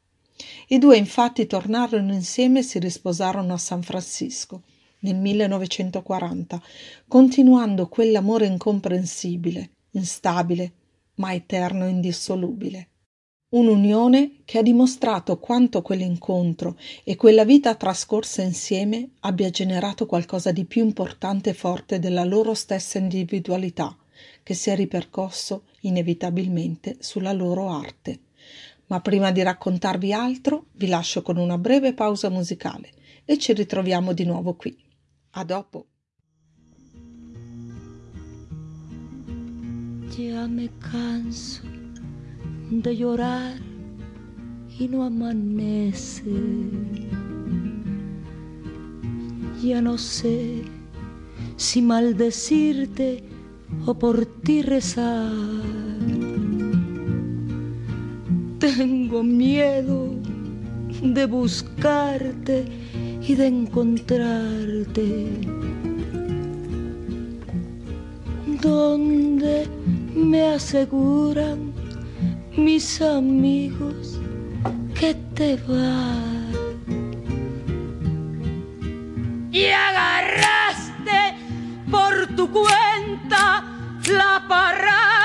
I 0.68 0.78
due 0.78 0.96
infatti 0.96 1.46
tornarono 1.46 2.12
insieme 2.12 2.60
e 2.60 2.62
si 2.62 2.78
risposarono 2.78 3.52
a 3.52 3.58
San 3.58 3.82
Francisco 3.82 4.62
nel 5.00 5.16
1940, 5.16 6.62
continuando 7.08 7.88
quell'amore 7.88 8.46
incomprensibile, 8.46 9.70
instabile, 9.92 10.72
ma 11.16 11.32
eterno 11.34 11.86
e 11.86 11.90
indissolubile. 11.90 12.88
Un'unione 13.48 14.42
che 14.44 14.58
ha 14.58 14.62
dimostrato 14.62 15.38
quanto 15.38 15.82
quell'incontro 15.82 16.76
e 17.04 17.16
quella 17.16 17.44
vita 17.44 17.74
trascorsa 17.74 18.42
insieme 18.42 19.10
abbia 19.20 19.50
generato 19.50 20.06
qualcosa 20.06 20.50
di 20.50 20.64
più 20.64 20.84
importante 20.84 21.50
e 21.50 21.54
forte 21.54 21.98
della 21.98 22.24
loro 22.24 22.54
stessa 22.54 22.98
individualità, 22.98 23.96
che 24.46 24.54
si 24.54 24.70
è 24.70 24.76
ripercosso 24.76 25.64
inevitabilmente 25.80 26.98
sulla 27.00 27.32
loro 27.32 27.68
arte. 27.68 28.20
Ma 28.86 29.00
prima 29.00 29.32
di 29.32 29.42
raccontarvi 29.42 30.12
altro, 30.12 30.66
vi 30.74 30.86
lascio 30.86 31.20
con 31.20 31.36
una 31.36 31.58
breve 31.58 31.94
pausa 31.94 32.30
musicale 32.30 32.92
e 33.24 33.38
ci 33.38 33.52
ritroviamo 33.52 34.12
di 34.12 34.24
nuovo 34.24 34.54
qui. 34.54 34.78
A 35.30 35.42
dopo! 35.42 35.86
Ya 40.16 40.46
me 40.46 40.70
canso 40.78 41.62
de 42.70 42.94
llorar 42.94 43.60
y 44.78 44.86
no 44.86 45.02
amanece. 45.02 46.30
Ya 49.60 49.80
no 49.80 49.96
sé 49.98 50.62
si 51.56 51.82
maldecirte 51.82 53.34
o 53.86 53.94
por 53.94 54.26
ti 54.42 54.62
rezar. 54.62 55.32
Tengo 58.58 59.22
miedo 59.22 60.10
de 61.02 61.26
buscarte 61.26 62.64
y 63.22 63.34
de 63.34 63.46
encontrarte. 63.46 65.26
Donde 68.60 69.68
me 70.14 70.42
aseguran 70.42 71.72
mis 72.56 73.00
amigos 73.00 74.18
que 74.98 75.14
te 75.34 75.56
vas. 75.68 76.56
Y 79.52 79.66
agarraste 79.66 81.20
por 81.90 82.26
tu 82.34 82.50
cuenta 82.50 83.75
la 84.08 84.42
parranda. 84.46 85.15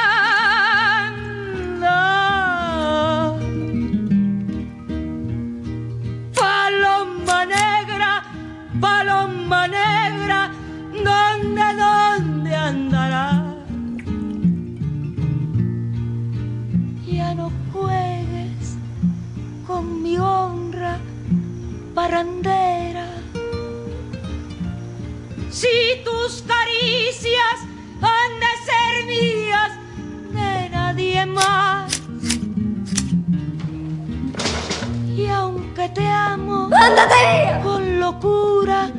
Amo 36.82 36.92
¡Ándate! 36.92 37.64
con 37.64 38.00
locura, 38.00 38.90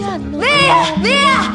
ya 0.00 0.18
no 0.18 0.38
¡Via! 0.38 0.94
¡Via! 1.02 1.53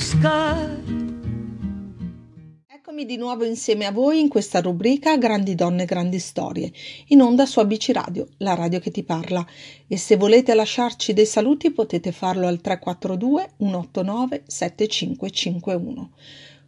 Buscar. 0.00 0.78
Eccomi 2.66 3.04
di 3.04 3.18
nuovo 3.18 3.44
insieme 3.44 3.84
a 3.84 3.92
voi 3.92 4.18
in 4.18 4.28
questa 4.28 4.62
rubrica 4.62 5.18
Grandi 5.18 5.54
donne, 5.54 5.84
grandi 5.84 6.18
storie, 6.18 6.72
in 7.08 7.20
onda 7.20 7.44
su 7.44 7.60
ABC 7.60 7.90
Radio, 7.92 8.26
la 8.38 8.54
radio 8.54 8.78
che 8.78 8.90
ti 8.90 9.02
parla. 9.02 9.46
E 9.86 9.98
se 9.98 10.16
volete 10.16 10.54
lasciarci 10.54 11.12
dei 11.12 11.26
saluti 11.26 11.70
potete 11.70 12.12
farlo 12.12 12.46
al 12.46 12.62
342 12.62 13.50
189 13.58 14.42
7551. 14.46 16.10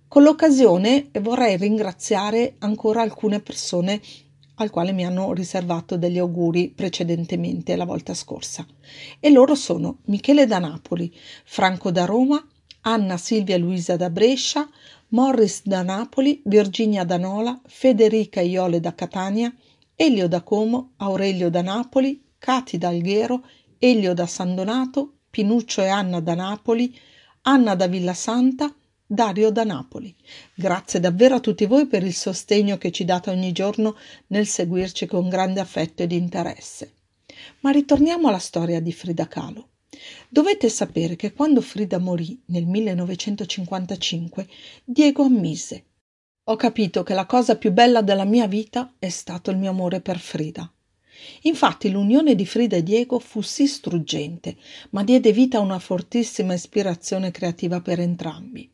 Con 0.08 0.22
l'occasione 0.22 1.08
vorrei 1.22 1.56
ringraziare 1.56 2.56
ancora 2.58 3.00
alcune 3.00 3.40
persone 3.40 3.98
al 4.56 4.68
quale 4.68 4.92
mi 4.92 5.06
hanno 5.06 5.32
riservato 5.32 5.96
degli 5.96 6.18
auguri 6.18 6.68
precedentemente 6.68 7.76
la 7.76 7.86
volta 7.86 8.12
scorsa. 8.12 8.66
E 9.18 9.30
loro 9.30 9.54
sono 9.54 10.00
Michele 10.04 10.46
da 10.46 10.58
Napoli, 10.58 11.10
Franco 11.44 11.90
da 11.90 12.04
Roma, 12.04 12.46
Anna 12.84 13.16
Silvia 13.16 13.58
Luisa 13.58 13.96
da 13.96 14.10
Brescia, 14.10 14.68
Morris 15.08 15.62
da 15.64 15.82
Napoli, 15.82 16.42
Virginia 16.44 17.04
da 17.04 17.16
Nola, 17.16 17.60
Federica 17.64 18.40
Iole 18.40 18.80
da 18.80 18.92
Catania, 18.92 19.54
Elio 19.94 20.26
da 20.26 20.40
Como, 20.42 20.94
Aurelio 20.96 21.48
da 21.48 21.62
Napoli, 21.62 22.20
Cati 22.38 22.78
da 22.78 22.88
Alghero, 22.88 23.44
Elio 23.78 24.14
da 24.14 24.26
San 24.26 24.56
Donato, 24.56 25.18
Pinuccio 25.30 25.82
e 25.82 25.88
Anna 25.88 26.18
da 26.20 26.34
Napoli, 26.34 26.98
Anna 27.42 27.76
da 27.76 27.86
Villasanta, 27.86 28.74
Dario 29.06 29.50
da 29.50 29.62
Napoli. 29.62 30.12
Grazie 30.52 30.98
davvero 30.98 31.36
a 31.36 31.40
tutti 31.40 31.66
voi 31.66 31.86
per 31.86 32.02
il 32.02 32.14
sostegno 32.14 32.78
che 32.78 32.90
ci 32.90 33.04
date 33.04 33.30
ogni 33.30 33.52
giorno 33.52 33.96
nel 34.28 34.46
seguirci 34.46 35.06
con 35.06 35.28
grande 35.28 35.60
affetto 35.60 36.02
ed 36.02 36.10
interesse. 36.10 36.94
Ma 37.60 37.70
ritorniamo 37.70 38.26
alla 38.26 38.38
storia 38.38 38.80
di 38.80 38.92
Frida 38.92 39.28
Kahlo. 39.28 39.68
Dovete 40.32 40.70
sapere 40.70 41.14
che 41.14 41.34
quando 41.34 41.60
Frida 41.60 41.98
morì 41.98 42.40
nel 42.46 42.64
1955, 42.64 44.48
Diego 44.82 45.24
ammise. 45.24 45.84
Ho 46.44 46.56
capito 46.56 47.02
che 47.02 47.12
la 47.12 47.26
cosa 47.26 47.58
più 47.58 47.70
bella 47.70 48.00
della 48.00 48.24
mia 48.24 48.46
vita 48.46 48.94
è 48.98 49.10
stato 49.10 49.50
il 49.50 49.58
mio 49.58 49.68
amore 49.68 50.00
per 50.00 50.18
Frida. 50.18 50.72
Infatti 51.42 51.90
l'unione 51.90 52.34
di 52.34 52.46
Frida 52.46 52.76
e 52.76 52.82
Diego 52.82 53.18
fu 53.18 53.42
sì 53.42 53.66
struggente, 53.66 54.56
ma 54.92 55.04
diede 55.04 55.32
vita 55.32 55.58
a 55.58 55.60
una 55.60 55.78
fortissima 55.78 56.54
ispirazione 56.54 57.30
creativa 57.30 57.82
per 57.82 58.00
entrambi. 58.00 58.70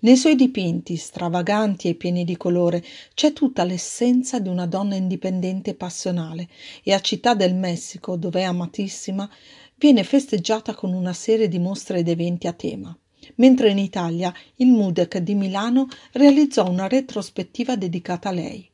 Nei 0.00 0.16
suoi 0.16 0.36
dipinti, 0.36 0.96
stravaganti 0.96 1.88
e 1.88 1.94
pieni 1.94 2.24
di 2.24 2.36
colore, 2.36 2.84
c'è 3.14 3.32
tutta 3.32 3.64
l'essenza 3.64 4.38
di 4.38 4.48
una 4.48 4.66
donna 4.66 4.96
indipendente 4.96 5.70
e 5.70 5.74
passionale, 5.74 6.48
e 6.82 6.92
a 6.92 7.00
Città 7.00 7.34
del 7.34 7.54
Messico, 7.54 8.16
dove 8.16 8.40
è 8.40 8.44
amatissima, 8.44 9.28
viene 9.76 10.04
festeggiata 10.04 10.74
con 10.74 10.92
una 10.92 11.12
serie 11.12 11.48
di 11.48 11.58
mostre 11.58 11.98
ed 11.98 12.08
eventi 12.08 12.46
a 12.46 12.52
tema, 12.52 12.96
mentre 13.36 13.70
in 13.70 13.78
Italia 13.78 14.32
il 14.56 14.68
MUDEC 14.68 15.18
di 15.18 15.34
Milano 15.34 15.88
realizzò 16.12 16.68
una 16.68 16.88
retrospettiva 16.88 17.76
dedicata 17.76 18.28
a 18.28 18.32
lei. 18.32 18.70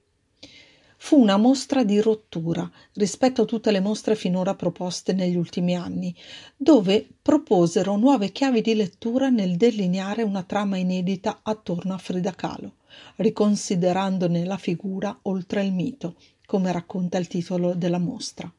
Fu 1.03 1.19
una 1.19 1.39
mostra 1.39 1.83
di 1.83 1.99
rottura 1.99 2.71
rispetto 2.93 3.43
a 3.43 3.45
tutte 3.47 3.71
le 3.71 3.81
mostre 3.81 4.15
finora 4.15 4.55
proposte 4.55 5.15
negli 5.15 5.35
ultimi 5.35 5.75
anni, 5.75 6.15
dove 6.55 7.09
proposero 7.23 7.97
nuove 7.97 8.33
chiavi 8.33 8.61
di 8.61 8.75
lettura 8.75 9.31
nel 9.31 9.57
delineare 9.57 10.23
una 10.23 10.43
trama 10.43 10.77
inedita 10.77 11.41
attorno 11.43 11.95
a 11.95 11.99
Frida 11.99 12.35
Kahlo, 12.35 12.75
riconsiderandone 13.17 14.45
la 14.45 14.59
figura 14.59 15.19
oltre 15.23 15.65
il 15.65 15.73
mito, 15.73 16.17
come 16.45 16.71
racconta 16.71 17.17
il 17.17 17.29
titolo 17.29 17.73
della 17.75 17.99
mostra. 17.99 18.53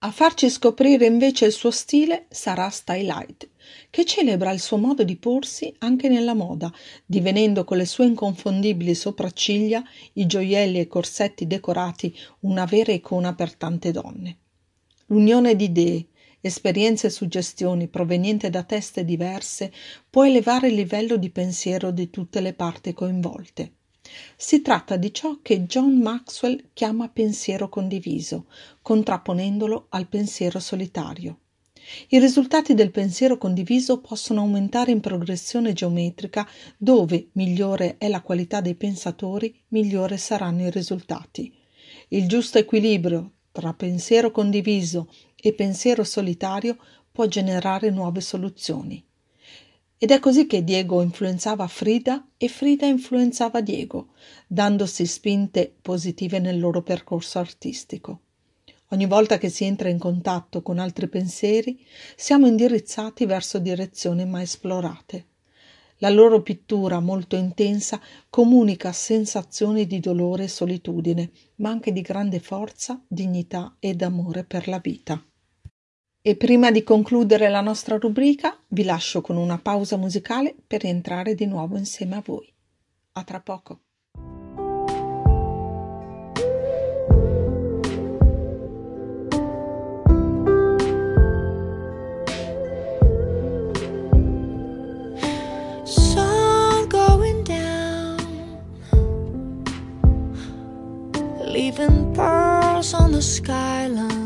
A 0.00 0.12
farci 0.12 0.48
scoprire 0.48 1.06
invece 1.06 1.46
il 1.46 1.52
suo 1.52 1.72
stile 1.72 2.26
sarà 2.30 2.68
Stylight, 2.68 3.50
che 3.90 4.04
celebra 4.04 4.52
il 4.52 4.60
suo 4.60 4.76
modo 4.76 5.02
di 5.02 5.16
porsi 5.16 5.74
anche 5.78 6.08
nella 6.08 6.34
moda, 6.34 6.72
divenendo 7.04 7.64
con 7.64 7.78
le 7.78 7.84
sue 7.84 8.06
inconfondibili 8.06 8.94
sopracciglia, 8.94 9.82
i 10.12 10.26
gioielli 10.26 10.78
e 10.78 10.82
i 10.82 10.86
corsetti 10.86 11.48
decorati 11.48 12.16
una 12.42 12.64
vera 12.64 12.92
icona 12.92 13.34
per 13.34 13.56
tante 13.56 13.90
donne. 13.90 14.38
L'unione 15.06 15.56
di 15.56 15.64
idee, 15.64 16.06
esperienze 16.42 17.08
e 17.08 17.10
suggestioni 17.10 17.88
provenienti 17.88 18.48
da 18.50 18.62
teste 18.62 19.04
diverse 19.04 19.72
può 20.08 20.24
elevare 20.24 20.68
il 20.68 20.74
livello 20.74 21.16
di 21.16 21.30
pensiero 21.30 21.90
di 21.90 22.08
tutte 22.08 22.40
le 22.40 22.52
parti 22.52 22.92
coinvolte. 22.92 23.77
Si 24.36 24.62
tratta 24.62 24.96
di 24.96 25.12
ciò 25.12 25.38
che 25.42 25.64
John 25.64 25.98
Maxwell 25.98 26.70
chiama 26.72 27.08
pensiero 27.08 27.68
condiviso, 27.68 28.46
contrapponendolo 28.82 29.86
al 29.90 30.06
pensiero 30.06 30.60
solitario. 30.60 31.38
I 32.08 32.18
risultati 32.18 32.74
del 32.74 32.90
pensiero 32.90 33.38
condiviso 33.38 34.00
possono 34.00 34.40
aumentare 34.40 34.90
in 34.90 35.00
progressione 35.00 35.72
geometrica 35.72 36.46
dove 36.76 37.28
migliore 37.32 37.96
è 37.96 38.08
la 38.08 38.20
qualità 38.20 38.60
dei 38.60 38.74
pensatori, 38.74 39.58
migliore 39.68 40.18
saranno 40.18 40.66
i 40.66 40.70
risultati. 40.70 41.52
Il 42.08 42.28
giusto 42.28 42.58
equilibrio 42.58 43.32
tra 43.52 43.72
pensiero 43.72 44.30
condiviso 44.30 45.10
e 45.34 45.52
pensiero 45.54 46.04
solitario 46.04 46.76
può 47.10 47.26
generare 47.26 47.90
nuove 47.90 48.20
soluzioni. 48.20 49.04
Ed 50.00 50.12
è 50.12 50.20
così 50.20 50.46
che 50.46 50.62
Diego 50.62 51.02
influenzava 51.02 51.66
Frida 51.66 52.28
e 52.36 52.46
Frida 52.46 52.86
influenzava 52.86 53.60
Diego, 53.60 54.10
dandosi 54.46 55.04
spinte 55.04 55.74
positive 55.82 56.38
nel 56.38 56.60
loro 56.60 56.82
percorso 56.82 57.40
artistico. 57.40 58.20
Ogni 58.90 59.06
volta 59.06 59.38
che 59.38 59.48
si 59.48 59.64
entra 59.64 59.88
in 59.88 59.98
contatto 59.98 60.62
con 60.62 60.78
altri 60.78 61.08
pensieri, 61.08 61.84
siamo 62.14 62.46
indirizzati 62.46 63.26
verso 63.26 63.58
direzioni 63.58 64.24
mai 64.24 64.44
esplorate. 64.44 65.26
La 65.96 66.10
loro 66.10 66.42
pittura 66.42 67.00
molto 67.00 67.34
intensa 67.34 68.00
comunica 68.30 68.92
sensazioni 68.92 69.84
di 69.84 69.98
dolore 69.98 70.44
e 70.44 70.48
solitudine, 70.48 71.32
ma 71.56 71.70
anche 71.70 71.90
di 71.90 72.02
grande 72.02 72.38
forza, 72.38 73.02
dignità 73.08 73.74
ed 73.80 74.02
amore 74.02 74.44
per 74.44 74.68
la 74.68 74.78
vita. 74.78 75.20
E 76.20 76.36
prima 76.36 76.72
di 76.72 76.82
concludere 76.82 77.48
la 77.48 77.60
nostra 77.60 77.96
rubrica, 77.96 78.58
vi 78.68 78.82
lascio 78.82 79.20
con 79.20 79.36
una 79.36 79.58
pausa 79.58 79.96
musicale 79.96 80.54
per 80.66 80.84
entrare 80.84 81.34
di 81.34 81.46
nuovo 81.46 81.76
insieme 81.76 82.16
a 82.16 82.22
voi. 82.24 82.52
A 83.12 83.22
tra 83.22 83.40
poco. 83.40 83.80
Leaving 101.46 102.14
pearls 102.14 102.92
on 102.92 103.12
the 103.12 103.22
skyline. 103.22 104.17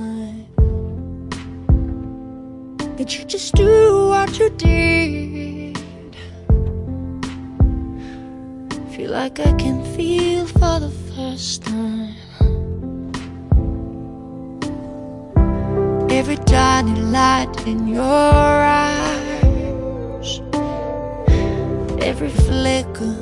Did 3.03 3.15
you 3.15 3.25
just 3.25 3.55
do 3.57 4.11
what 4.11 4.39
you 4.39 4.49
did? 4.51 5.77
Feel 8.95 9.11
like 9.11 9.41
I 9.41 9.53
can 9.55 9.85
feel 9.97 10.47
for 10.47 10.79
the 10.79 10.93
first 11.11 11.65
time. 11.65 12.15
Every 16.13 16.37
tiny 16.37 17.01
light 17.01 17.67
in 17.67 17.89
your 17.89 18.05
eyes, 18.87 20.41
every 22.01 22.31
flicker, 22.31 23.17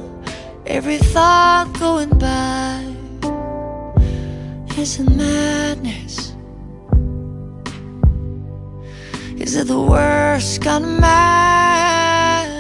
every 0.67 0.99
thought 0.99 1.73
going 1.81 2.11
by 2.19 2.85
is 4.77 5.01
a 5.01 5.05
madness. 5.05 6.30
Is 9.51 9.57
it 9.57 9.67
the 9.67 9.81
worst 9.81 10.63
kind 10.63 10.85
of 10.85 10.91
madness? 11.01 12.55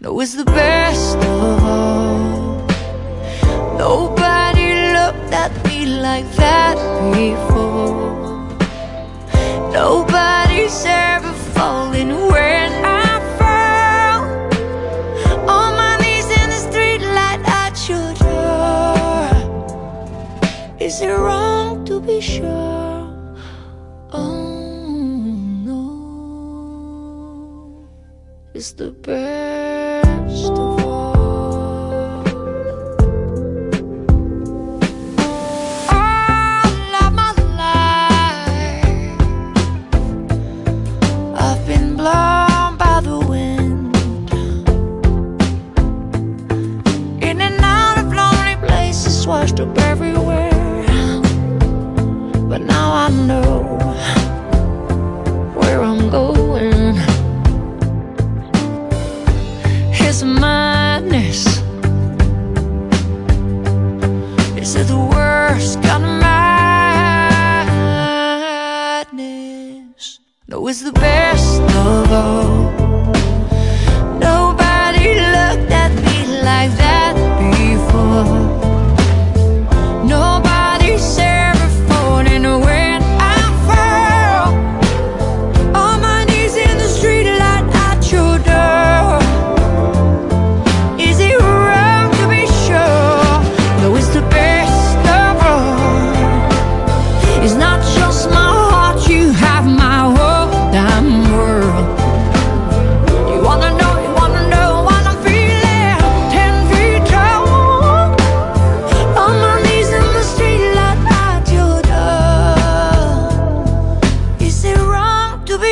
No, 0.00 0.18
it's 0.18 0.34
the 0.34 0.44
best 0.44 1.18
of 1.18 1.62
all. 1.62 2.66
Nobody 3.78 4.72
looked 4.96 5.32
at 5.32 5.52
me 5.68 5.86
like 6.02 6.28
that 6.32 6.76
before. 7.14 8.58
Nobody's 9.70 10.84
ever 10.84 11.32
fallen 11.54 12.08
when 12.32 12.72
I 12.84 13.20
fell. 13.38 14.20
On 15.48 15.70
my 15.82 15.96
knees 16.02 16.28
in 16.40 16.50
the 16.50 16.60
street 16.68 17.02
light 17.02 17.42
at 17.46 17.88
your 17.88 18.14
door. 18.26 19.30
Is 20.80 21.00
it 21.02 21.12
wrong 21.12 21.84
to 21.84 22.00
be 22.00 22.20
sure? 22.20 22.77
It's 28.58 28.72
the 28.72 28.90
best 28.90 29.47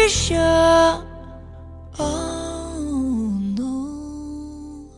be? 0.04 0.08
Oh 1.98 3.38
no. 3.56 4.90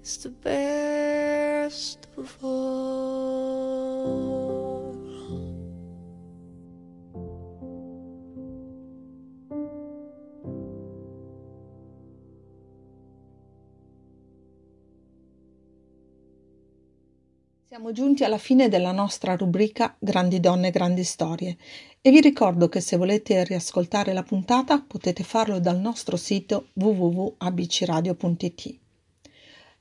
It's 0.00 0.16
the 0.18 0.30
best 0.30 2.06
of 2.16 2.38
all. 2.42 2.57
Siamo 17.78 17.94
giunti 17.94 18.24
alla 18.24 18.38
fine 18.38 18.68
della 18.68 18.90
nostra 18.90 19.36
rubrica 19.36 19.94
Grandi 20.00 20.40
donne, 20.40 20.72
grandi 20.72 21.04
storie 21.04 21.56
e 22.00 22.10
vi 22.10 22.20
ricordo 22.20 22.68
che 22.68 22.80
se 22.80 22.96
volete 22.96 23.44
riascoltare 23.44 24.12
la 24.12 24.24
puntata 24.24 24.80
potete 24.80 25.22
farlo 25.22 25.60
dal 25.60 25.78
nostro 25.78 26.16
sito 26.16 26.70
www.abcradio.it. 26.72 28.78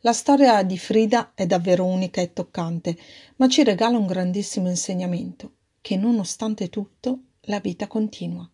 La 0.02 0.14
storia 0.14 0.62
di 0.62 0.78
Frida 0.78 1.32
è 1.34 1.48
davvero 1.48 1.86
unica 1.86 2.22
e 2.22 2.34
toccante, 2.34 2.96
ma 3.38 3.48
ci 3.48 3.64
regala 3.64 3.98
un 3.98 4.06
grandissimo 4.06 4.70
insegnamento, 4.70 5.54
che 5.82 5.98
nonostante 5.98 6.70
tutto 6.70 7.22
la 7.46 7.60
vita 7.60 7.88
continua. 7.88 8.48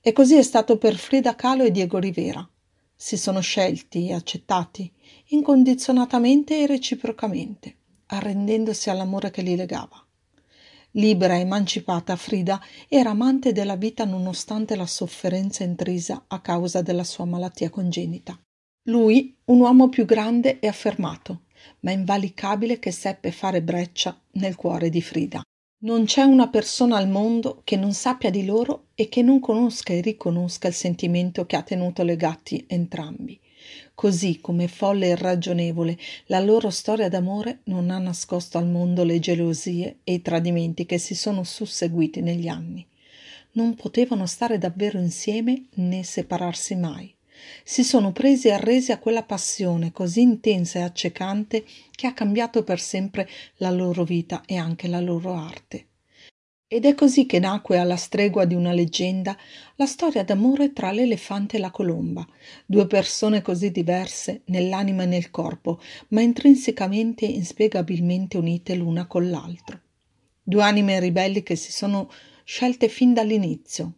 E 0.00 0.12
così 0.12 0.36
è 0.36 0.42
stato 0.42 0.78
per 0.78 0.94
Frida 0.94 1.34
Kahlo 1.34 1.64
e 1.64 1.72
Diego 1.72 1.98
Rivera. 1.98 2.48
Si 2.94 3.16
sono 3.16 3.40
scelti 3.40 4.10
e 4.10 4.14
accettati 4.14 4.88
incondizionatamente 5.30 6.60
e 6.60 6.68
reciprocamente, 6.68 7.78
arrendendosi 8.06 8.90
all'amore 8.90 9.30
che 9.30 9.42
li 9.42 9.56
legava. 9.56 10.04
Libera 10.92 11.38
emancipata, 11.38 12.14
Frida 12.14 12.60
era 12.88 13.10
amante 13.10 13.52
della 13.52 13.76
vita 13.76 14.04
nonostante 14.04 14.76
la 14.76 14.86
sofferenza 14.86 15.64
intrisa 15.64 16.24
a 16.28 16.40
causa 16.40 16.82
della 16.82 17.02
sua 17.02 17.24
malattia 17.24 17.68
congenita. 17.68 18.38
Lui, 18.88 19.36
un 19.46 19.60
uomo 19.60 19.88
più 19.88 20.04
grande 20.04 20.60
e 20.60 20.68
affermato, 20.68 21.42
ma 21.80 21.90
invalicabile 21.90 22.78
che 22.78 22.92
seppe 22.92 23.32
fare 23.32 23.62
breccia 23.62 24.16
nel 24.32 24.54
cuore 24.54 24.88
di 24.88 25.02
Frida. 25.02 25.42
Non 25.84 26.04
c'è 26.04 26.22
una 26.22 26.48
persona 26.48 26.96
al 26.96 27.08
mondo 27.08 27.60
che 27.64 27.76
non 27.76 27.92
sappia 27.92 28.30
di 28.30 28.44
loro 28.44 28.86
e 28.94 29.08
che 29.08 29.22
non 29.22 29.40
conosca 29.40 29.92
e 29.92 30.00
riconosca 30.00 30.68
il 30.68 30.74
sentimento 30.74 31.44
che 31.44 31.56
ha 31.56 31.62
tenuto 31.62 32.02
legati 32.02 32.64
entrambi. 32.68 33.38
Così 33.94 34.40
come 34.40 34.68
folle 34.68 35.06
e 35.06 35.10
irragionevole, 35.10 35.96
la 36.26 36.40
loro 36.40 36.70
storia 36.70 37.08
d'amore 37.08 37.60
non 37.64 37.90
ha 37.90 37.98
nascosto 37.98 38.58
al 38.58 38.66
mondo 38.66 39.04
le 39.04 39.18
gelosie 39.18 39.98
e 40.04 40.14
i 40.14 40.22
tradimenti 40.22 40.86
che 40.86 40.98
si 40.98 41.14
sono 41.14 41.44
susseguiti 41.44 42.20
negli 42.20 42.48
anni. 42.48 42.86
Non 43.52 43.74
potevano 43.74 44.26
stare 44.26 44.58
davvero 44.58 44.98
insieme 44.98 45.66
né 45.74 46.02
separarsi 46.02 46.74
mai. 46.74 47.14
Si 47.62 47.84
sono 47.84 48.12
presi 48.12 48.48
e 48.48 48.52
arresi 48.52 48.92
a 48.92 48.98
quella 48.98 49.22
passione 49.22 49.92
così 49.92 50.20
intensa 50.20 50.78
e 50.78 50.82
accecante 50.82 51.64
che 51.90 52.06
ha 52.06 52.12
cambiato 52.12 52.64
per 52.64 52.80
sempre 52.80 53.28
la 53.56 53.70
loro 53.70 54.04
vita 54.04 54.42
e 54.46 54.56
anche 54.56 54.88
la 54.88 55.00
loro 55.00 55.34
arte. 55.34 55.86
Ed 56.74 56.86
è 56.86 56.94
così 56.96 57.24
che 57.24 57.38
nacque 57.38 57.78
alla 57.78 57.94
stregua 57.94 58.46
di 58.46 58.56
una 58.56 58.72
leggenda 58.72 59.38
la 59.76 59.86
storia 59.86 60.24
d'amore 60.24 60.72
tra 60.72 60.90
l'elefante 60.90 61.56
e 61.56 61.60
la 61.60 61.70
colomba, 61.70 62.26
due 62.66 62.88
persone 62.88 63.42
così 63.42 63.70
diverse 63.70 64.40
nell'anima 64.46 65.04
e 65.04 65.06
nel 65.06 65.30
corpo, 65.30 65.80
ma 66.08 66.20
intrinsecamente 66.20 67.26
e 67.26 67.30
inspiegabilmente 67.30 68.38
unite 68.38 68.74
l'una 68.74 69.06
con 69.06 69.30
l'altro. 69.30 69.82
Due 70.42 70.62
anime 70.64 70.98
ribelli 70.98 71.44
che 71.44 71.54
si 71.54 71.70
sono 71.70 72.10
scelte 72.42 72.88
fin 72.88 73.14
dall'inizio 73.14 73.92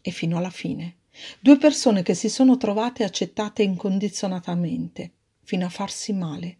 e 0.00 0.12
fino 0.12 0.36
alla 0.36 0.50
fine. 0.50 0.98
Due 1.40 1.56
persone 1.56 2.04
che 2.04 2.14
si 2.14 2.28
sono 2.28 2.56
trovate 2.56 3.02
accettate 3.02 3.64
incondizionatamente, 3.64 5.10
fino 5.42 5.66
a 5.66 5.68
farsi 5.68 6.12
male, 6.12 6.58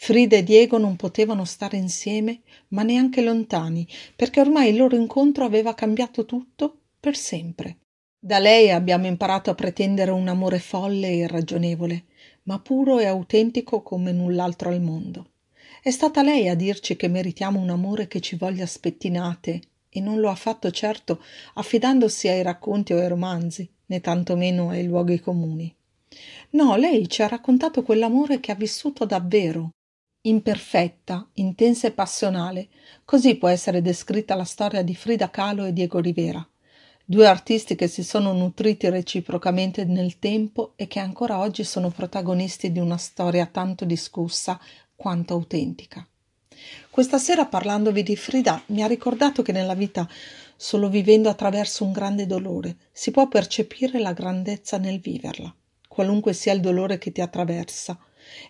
Frida 0.00 0.36
e 0.36 0.44
Diego 0.44 0.78
non 0.78 0.94
potevano 0.94 1.44
stare 1.44 1.76
insieme, 1.76 2.42
ma 2.68 2.84
neanche 2.84 3.20
lontani, 3.20 3.86
perché 4.14 4.40
ormai 4.40 4.70
il 4.70 4.76
loro 4.76 4.94
incontro 4.94 5.44
aveva 5.44 5.74
cambiato 5.74 6.24
tutto 6.24 6.78
per 6.98 7.16
sempre. 7.16 7.78
Da 8.18 8.38
lei 8.38 8.70
abbiamo 8.70 9.06
imparato 9.06 9.50
a 9.50 9.54
pretendere 9.54 10.12
un 10.12 10.28
amore 10.28 10.60
folle 10.60 11.08
e 11.08 11.16
irragionevole, 11.16 12.04
ma 12.44 12.60
puro 12.60 13.00
e 13.00 13.06
autentico 13.06 13.82
come 13.82 14.12
null'altro 14.12 14.70
al 14.70 14.80
mondo. 14.80 15.30
È 15.82 15.90
stata 15.90 16.22
lei 16.22 16.48
a 16.48 16.54
dirci 16.54 16.94
che 16.94 17.08
meritiamo 17.08 17.58
un 17.58 17.68
amore 17.68 18.06
che 18.06 18.20
ci 18.20 18.36
voglia 18.36 18.66
spettinate, 18.66 19.60
e 19.90 20.00
non 20.00 20.20
lo 20.20 20.30
ha 20.30 20.36
fatto 20.36 20.70
certo 20.70 21.20
affidandosi 21.54 22.28
ai 22.28 22.42
racconti 22.42 22.92
o 22.92 22.98
ai 22.98 23.08
romanzi, 23.08 23.68
né 23.86 24.00
tantomeno 24.00 24.70
ai 24.70 24.86
luoghi 24.86 25.18
comuni. 25.18 25.74
No, 26.50 26.76
lei 26.76 27.08
ci 27.08 27.20
ha 27.20 27.26
raccontato 27.26 27.82
quell'amore 27.82 28.38
che 28.40 28.52
ha 28.52 28.54
vissuto 28.54 29.04
davvero, 29.04 29.72
imperfetta, 30.28 31.26
intensa 31.34 31.86
e 31.86 31.92
passionale. 31.92 32.68
Così 33.04 33.36
può 33.36 33.48
essere 33.48 33.82
descritta 33.82 34.34
la 34.34 34.44
storia 34.44 34.82
di 34.82 34.94
Frida 34.94 35.30
Kahlo 35.30 35.64
e 35.64 35.72
Diego 35.72 35.98
Rivera, 36.00 36.46
due 37.04 37.26
artisti 37.26 37.74
che 37.74 37.88
si 37.88 38.02
sono 38.02 38.32
nutriti 38.32 38.88
reciprocamente 38.90 39.84
nel 39.84 40.18
tempo 40.18 40.72
e 40.76 40.86
che 40.86 41.00
ancora 41.00 41.38
oggi 41.38 41.64
sono 41.64 41.88
protagonisti 41.88 42.70
di 42.70 42.78
una 42.78 42.98
storia 42.98 43.46
tanto 43.46 43.84
discussa 43.84 44.60
quanto 44.94 45.34
autentica. 45.34 46.06
Questa 46.90 47.18
sera 47.18 47.46
parlandovi 47.46 48.02
di 48.02 48.16
Frida 48.16 48.62
mi 48.66 48.82
ha 48.82 48.86
ricordato 48.86 49.42
che 49.42 49.52
nella 49.52 49.74
vita, 49.74 50.06
solo 50.56 50.88
vivendo 50.88 51.28
attraverso 51.28 51.84
un 51.84 51.92
grande 51.92 52.26
dolore, 52.26 52.76
si 52.92 53.10
può 53.10 53.28
percepire 53.28 54.00
la 54.00 54.12
grandezza 54.12 54.76
nel 54.76 54.98
viverla, 54.98 55.54
qualunque 55.86 56.32
sia 56.32 56.52
il 56.52 56.60
dolore 56.60 56.98
che 56.98 57.12
ti 57.12 57.20
attraversa, 57.20 57.98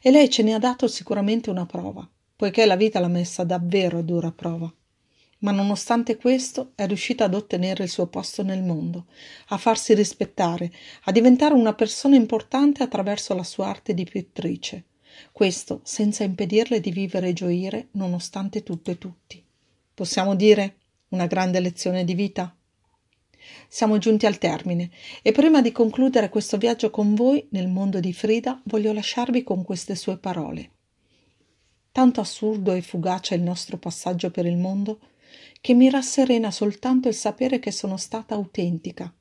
e 0.01 0.11
lei 0.11 0.29
ce 0.31 0.43
ne 0.43 0.55
ha 0.55 0.59
dato 0.59 0.87
sicuramente 0.89 1.51
una 1.51 1.67
prova, 1.67 2.09
poiché 2.37 2.67
la 2.67 2.77
vita 2.77 3.01
l'ha 3.01 3.09
messa 3.09 3.45
davvero 3.45 3.99
a 3.99 4.03
dura 4.03 4.33
prova. 4.33 4.73
Ma 5.41 5.53
nonostante 5.53 6.17
questo 6.17 6.73
è 6.75 6.87
riuscita 6.87 7.25
ad 7.25 7.35
ottenere 7.35 7.85
il 7.85 7.91
suo 7.91 8.09
posto 8.09 8.43
nel 8.43 8.63
mondo, 8.63 9.07
a 9.49 9.57
farsi 9.57 9.95
rispettare, 9.95 10.73
a 11.05 11.13
diventare 11.13 11.55
una 11.55 11.75
persona 11.75 12.17
importante 12.17 12.83
attraverso 12.83 13.35
la 13.35 13.45
sua 13.45 13.69
arte 13.69 13.95
di 13.95 14.05
pittrice. 14.05 14.85
Questo 15.31 15.81
senza 15.85 16.25
impedirle 16.25 16.81
di 16.81 16.91
vivere 16.91 17.29
e 17.29 17.33
gioire 17.33 17.89
nonostante 17.93 18.63
tutto 18.63 18.91
e 18.91 18.99
tutti. 18.99 19.45
Possiamo 19.95 20.35
dire 20.35 20.77
una 21.11 21.27
grande 21.27 21.61
lezione 21.61 22.05
di 22.05 22.15
vita? 22.15 22.58
Siamo 23.69 23.99
giunti 23.99 24.27
al 24.27 24.39
termine 24.39 24.91
e 25.23 25.33
prima 25.33 25.61
di 25.61 25.73
concludere 25.73 26.29
questo 26.29 26.57
viaggio 26.57 26.91
con 26.91 27.15
voi 27.15 27.47
nel 27.51 27.69
mondo 27.69 28.01
di 28.01 28.13
Frida 28.13 28.61
voglio 28.65 28.93
lasciarvi 28.93 29.43
con 29.43 29.65
queste 29.65 29.95
sue 29.95 30.17
parole. 30.17 30.71
Tanto 31.93 32.21
assurdo 32.21 32.73
e 32.73 32.81
fugace 32.83 33.35
è 33.35 33.39
il 33.39 33.45
nostro 33.45 33.77
passaggio 33.77 34.31
per 34.31 34.47
il 34.47 34.57
mondo 34.57 35.01
che 35.61 35.75
mi 35.75 35.91
rasserena 35.91 36.51
soltanto 36.51 37.09
il 37.09 37.15
sapere 37.15 37.59
che 37.59 37.73
sono 37.73 37.97
stata 37.97 38.35
autentica, 38.35 39.13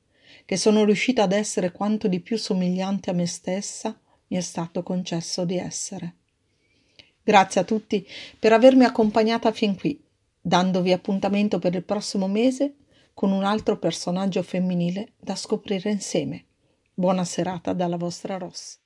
che 0.44 0.56
sono 0.56 0.84
riuscita 0.84 1.24
ad 1.24 1.32
essere 1.32 1.72
quanto 1.72 2.08
di 2.08 2.20
più 2.20 2.38
somigliante 2.38 3.10
a 3.10 3.12
me 3.14 3.26
stessa 3.26 3.98
mi 4.28 4.36
è 4.36 4.40
stato 4.40 4.82
concesso 4.82 5.44
di 5.44 5.58
essere. 5.58 6.14
Grazie 7.22 7.60
a 7.60 7.64
tutti 7.64 8.06
per 8.38 8.52
avermi 8.52 8.84
accompagnata 8.84 9.52
fin 9.52 9.76
qui, 9.76 10.00
dandovi 10.40 10.92
appuntamento 10.92 11.58
per 11.58 11.74
il 11.74 11.82
prossimo 11.82 12.28
mese 12.28 12.74
con 13.18 13.32
un 13.32 13.42
altro 13.42 13.80
personaggio 13.80 14.44
femminile 14.44 15.14
da 15.18 15.34
scoprire 15.34 15.90
insieme. 15.90 16.44
Buona 16.94 17.24
serata 17.24 17.72
dalla 17.72 17.96
vostra 17.96 18.38
Ross. 18.38 18.78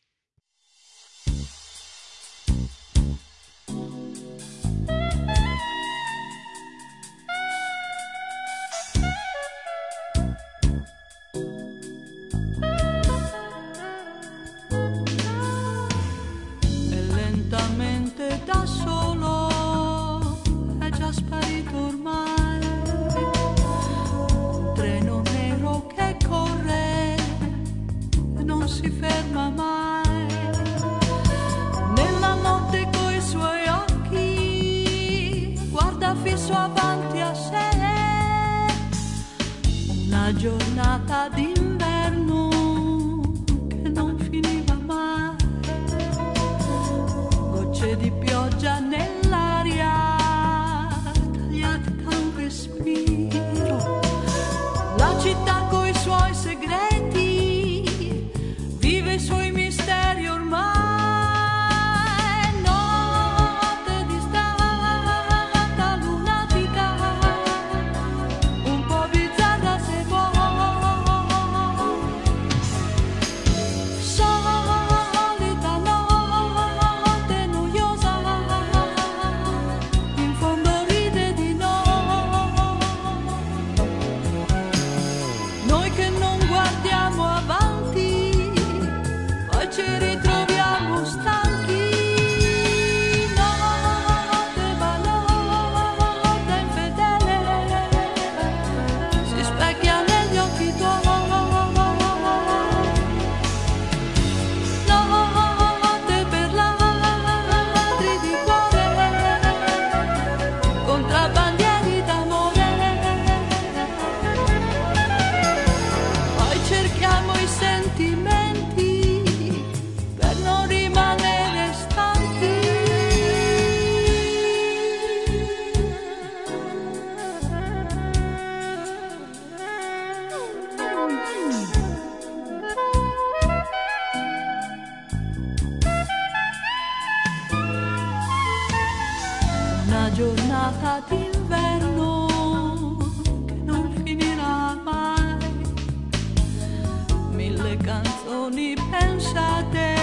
canzoni 147.77 148.75
pensate, 148.91 149.95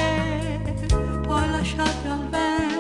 poi 1.28 1.50
lasciate 1.50 2.08
al 2.08 2.30
vento. 2.30 2.79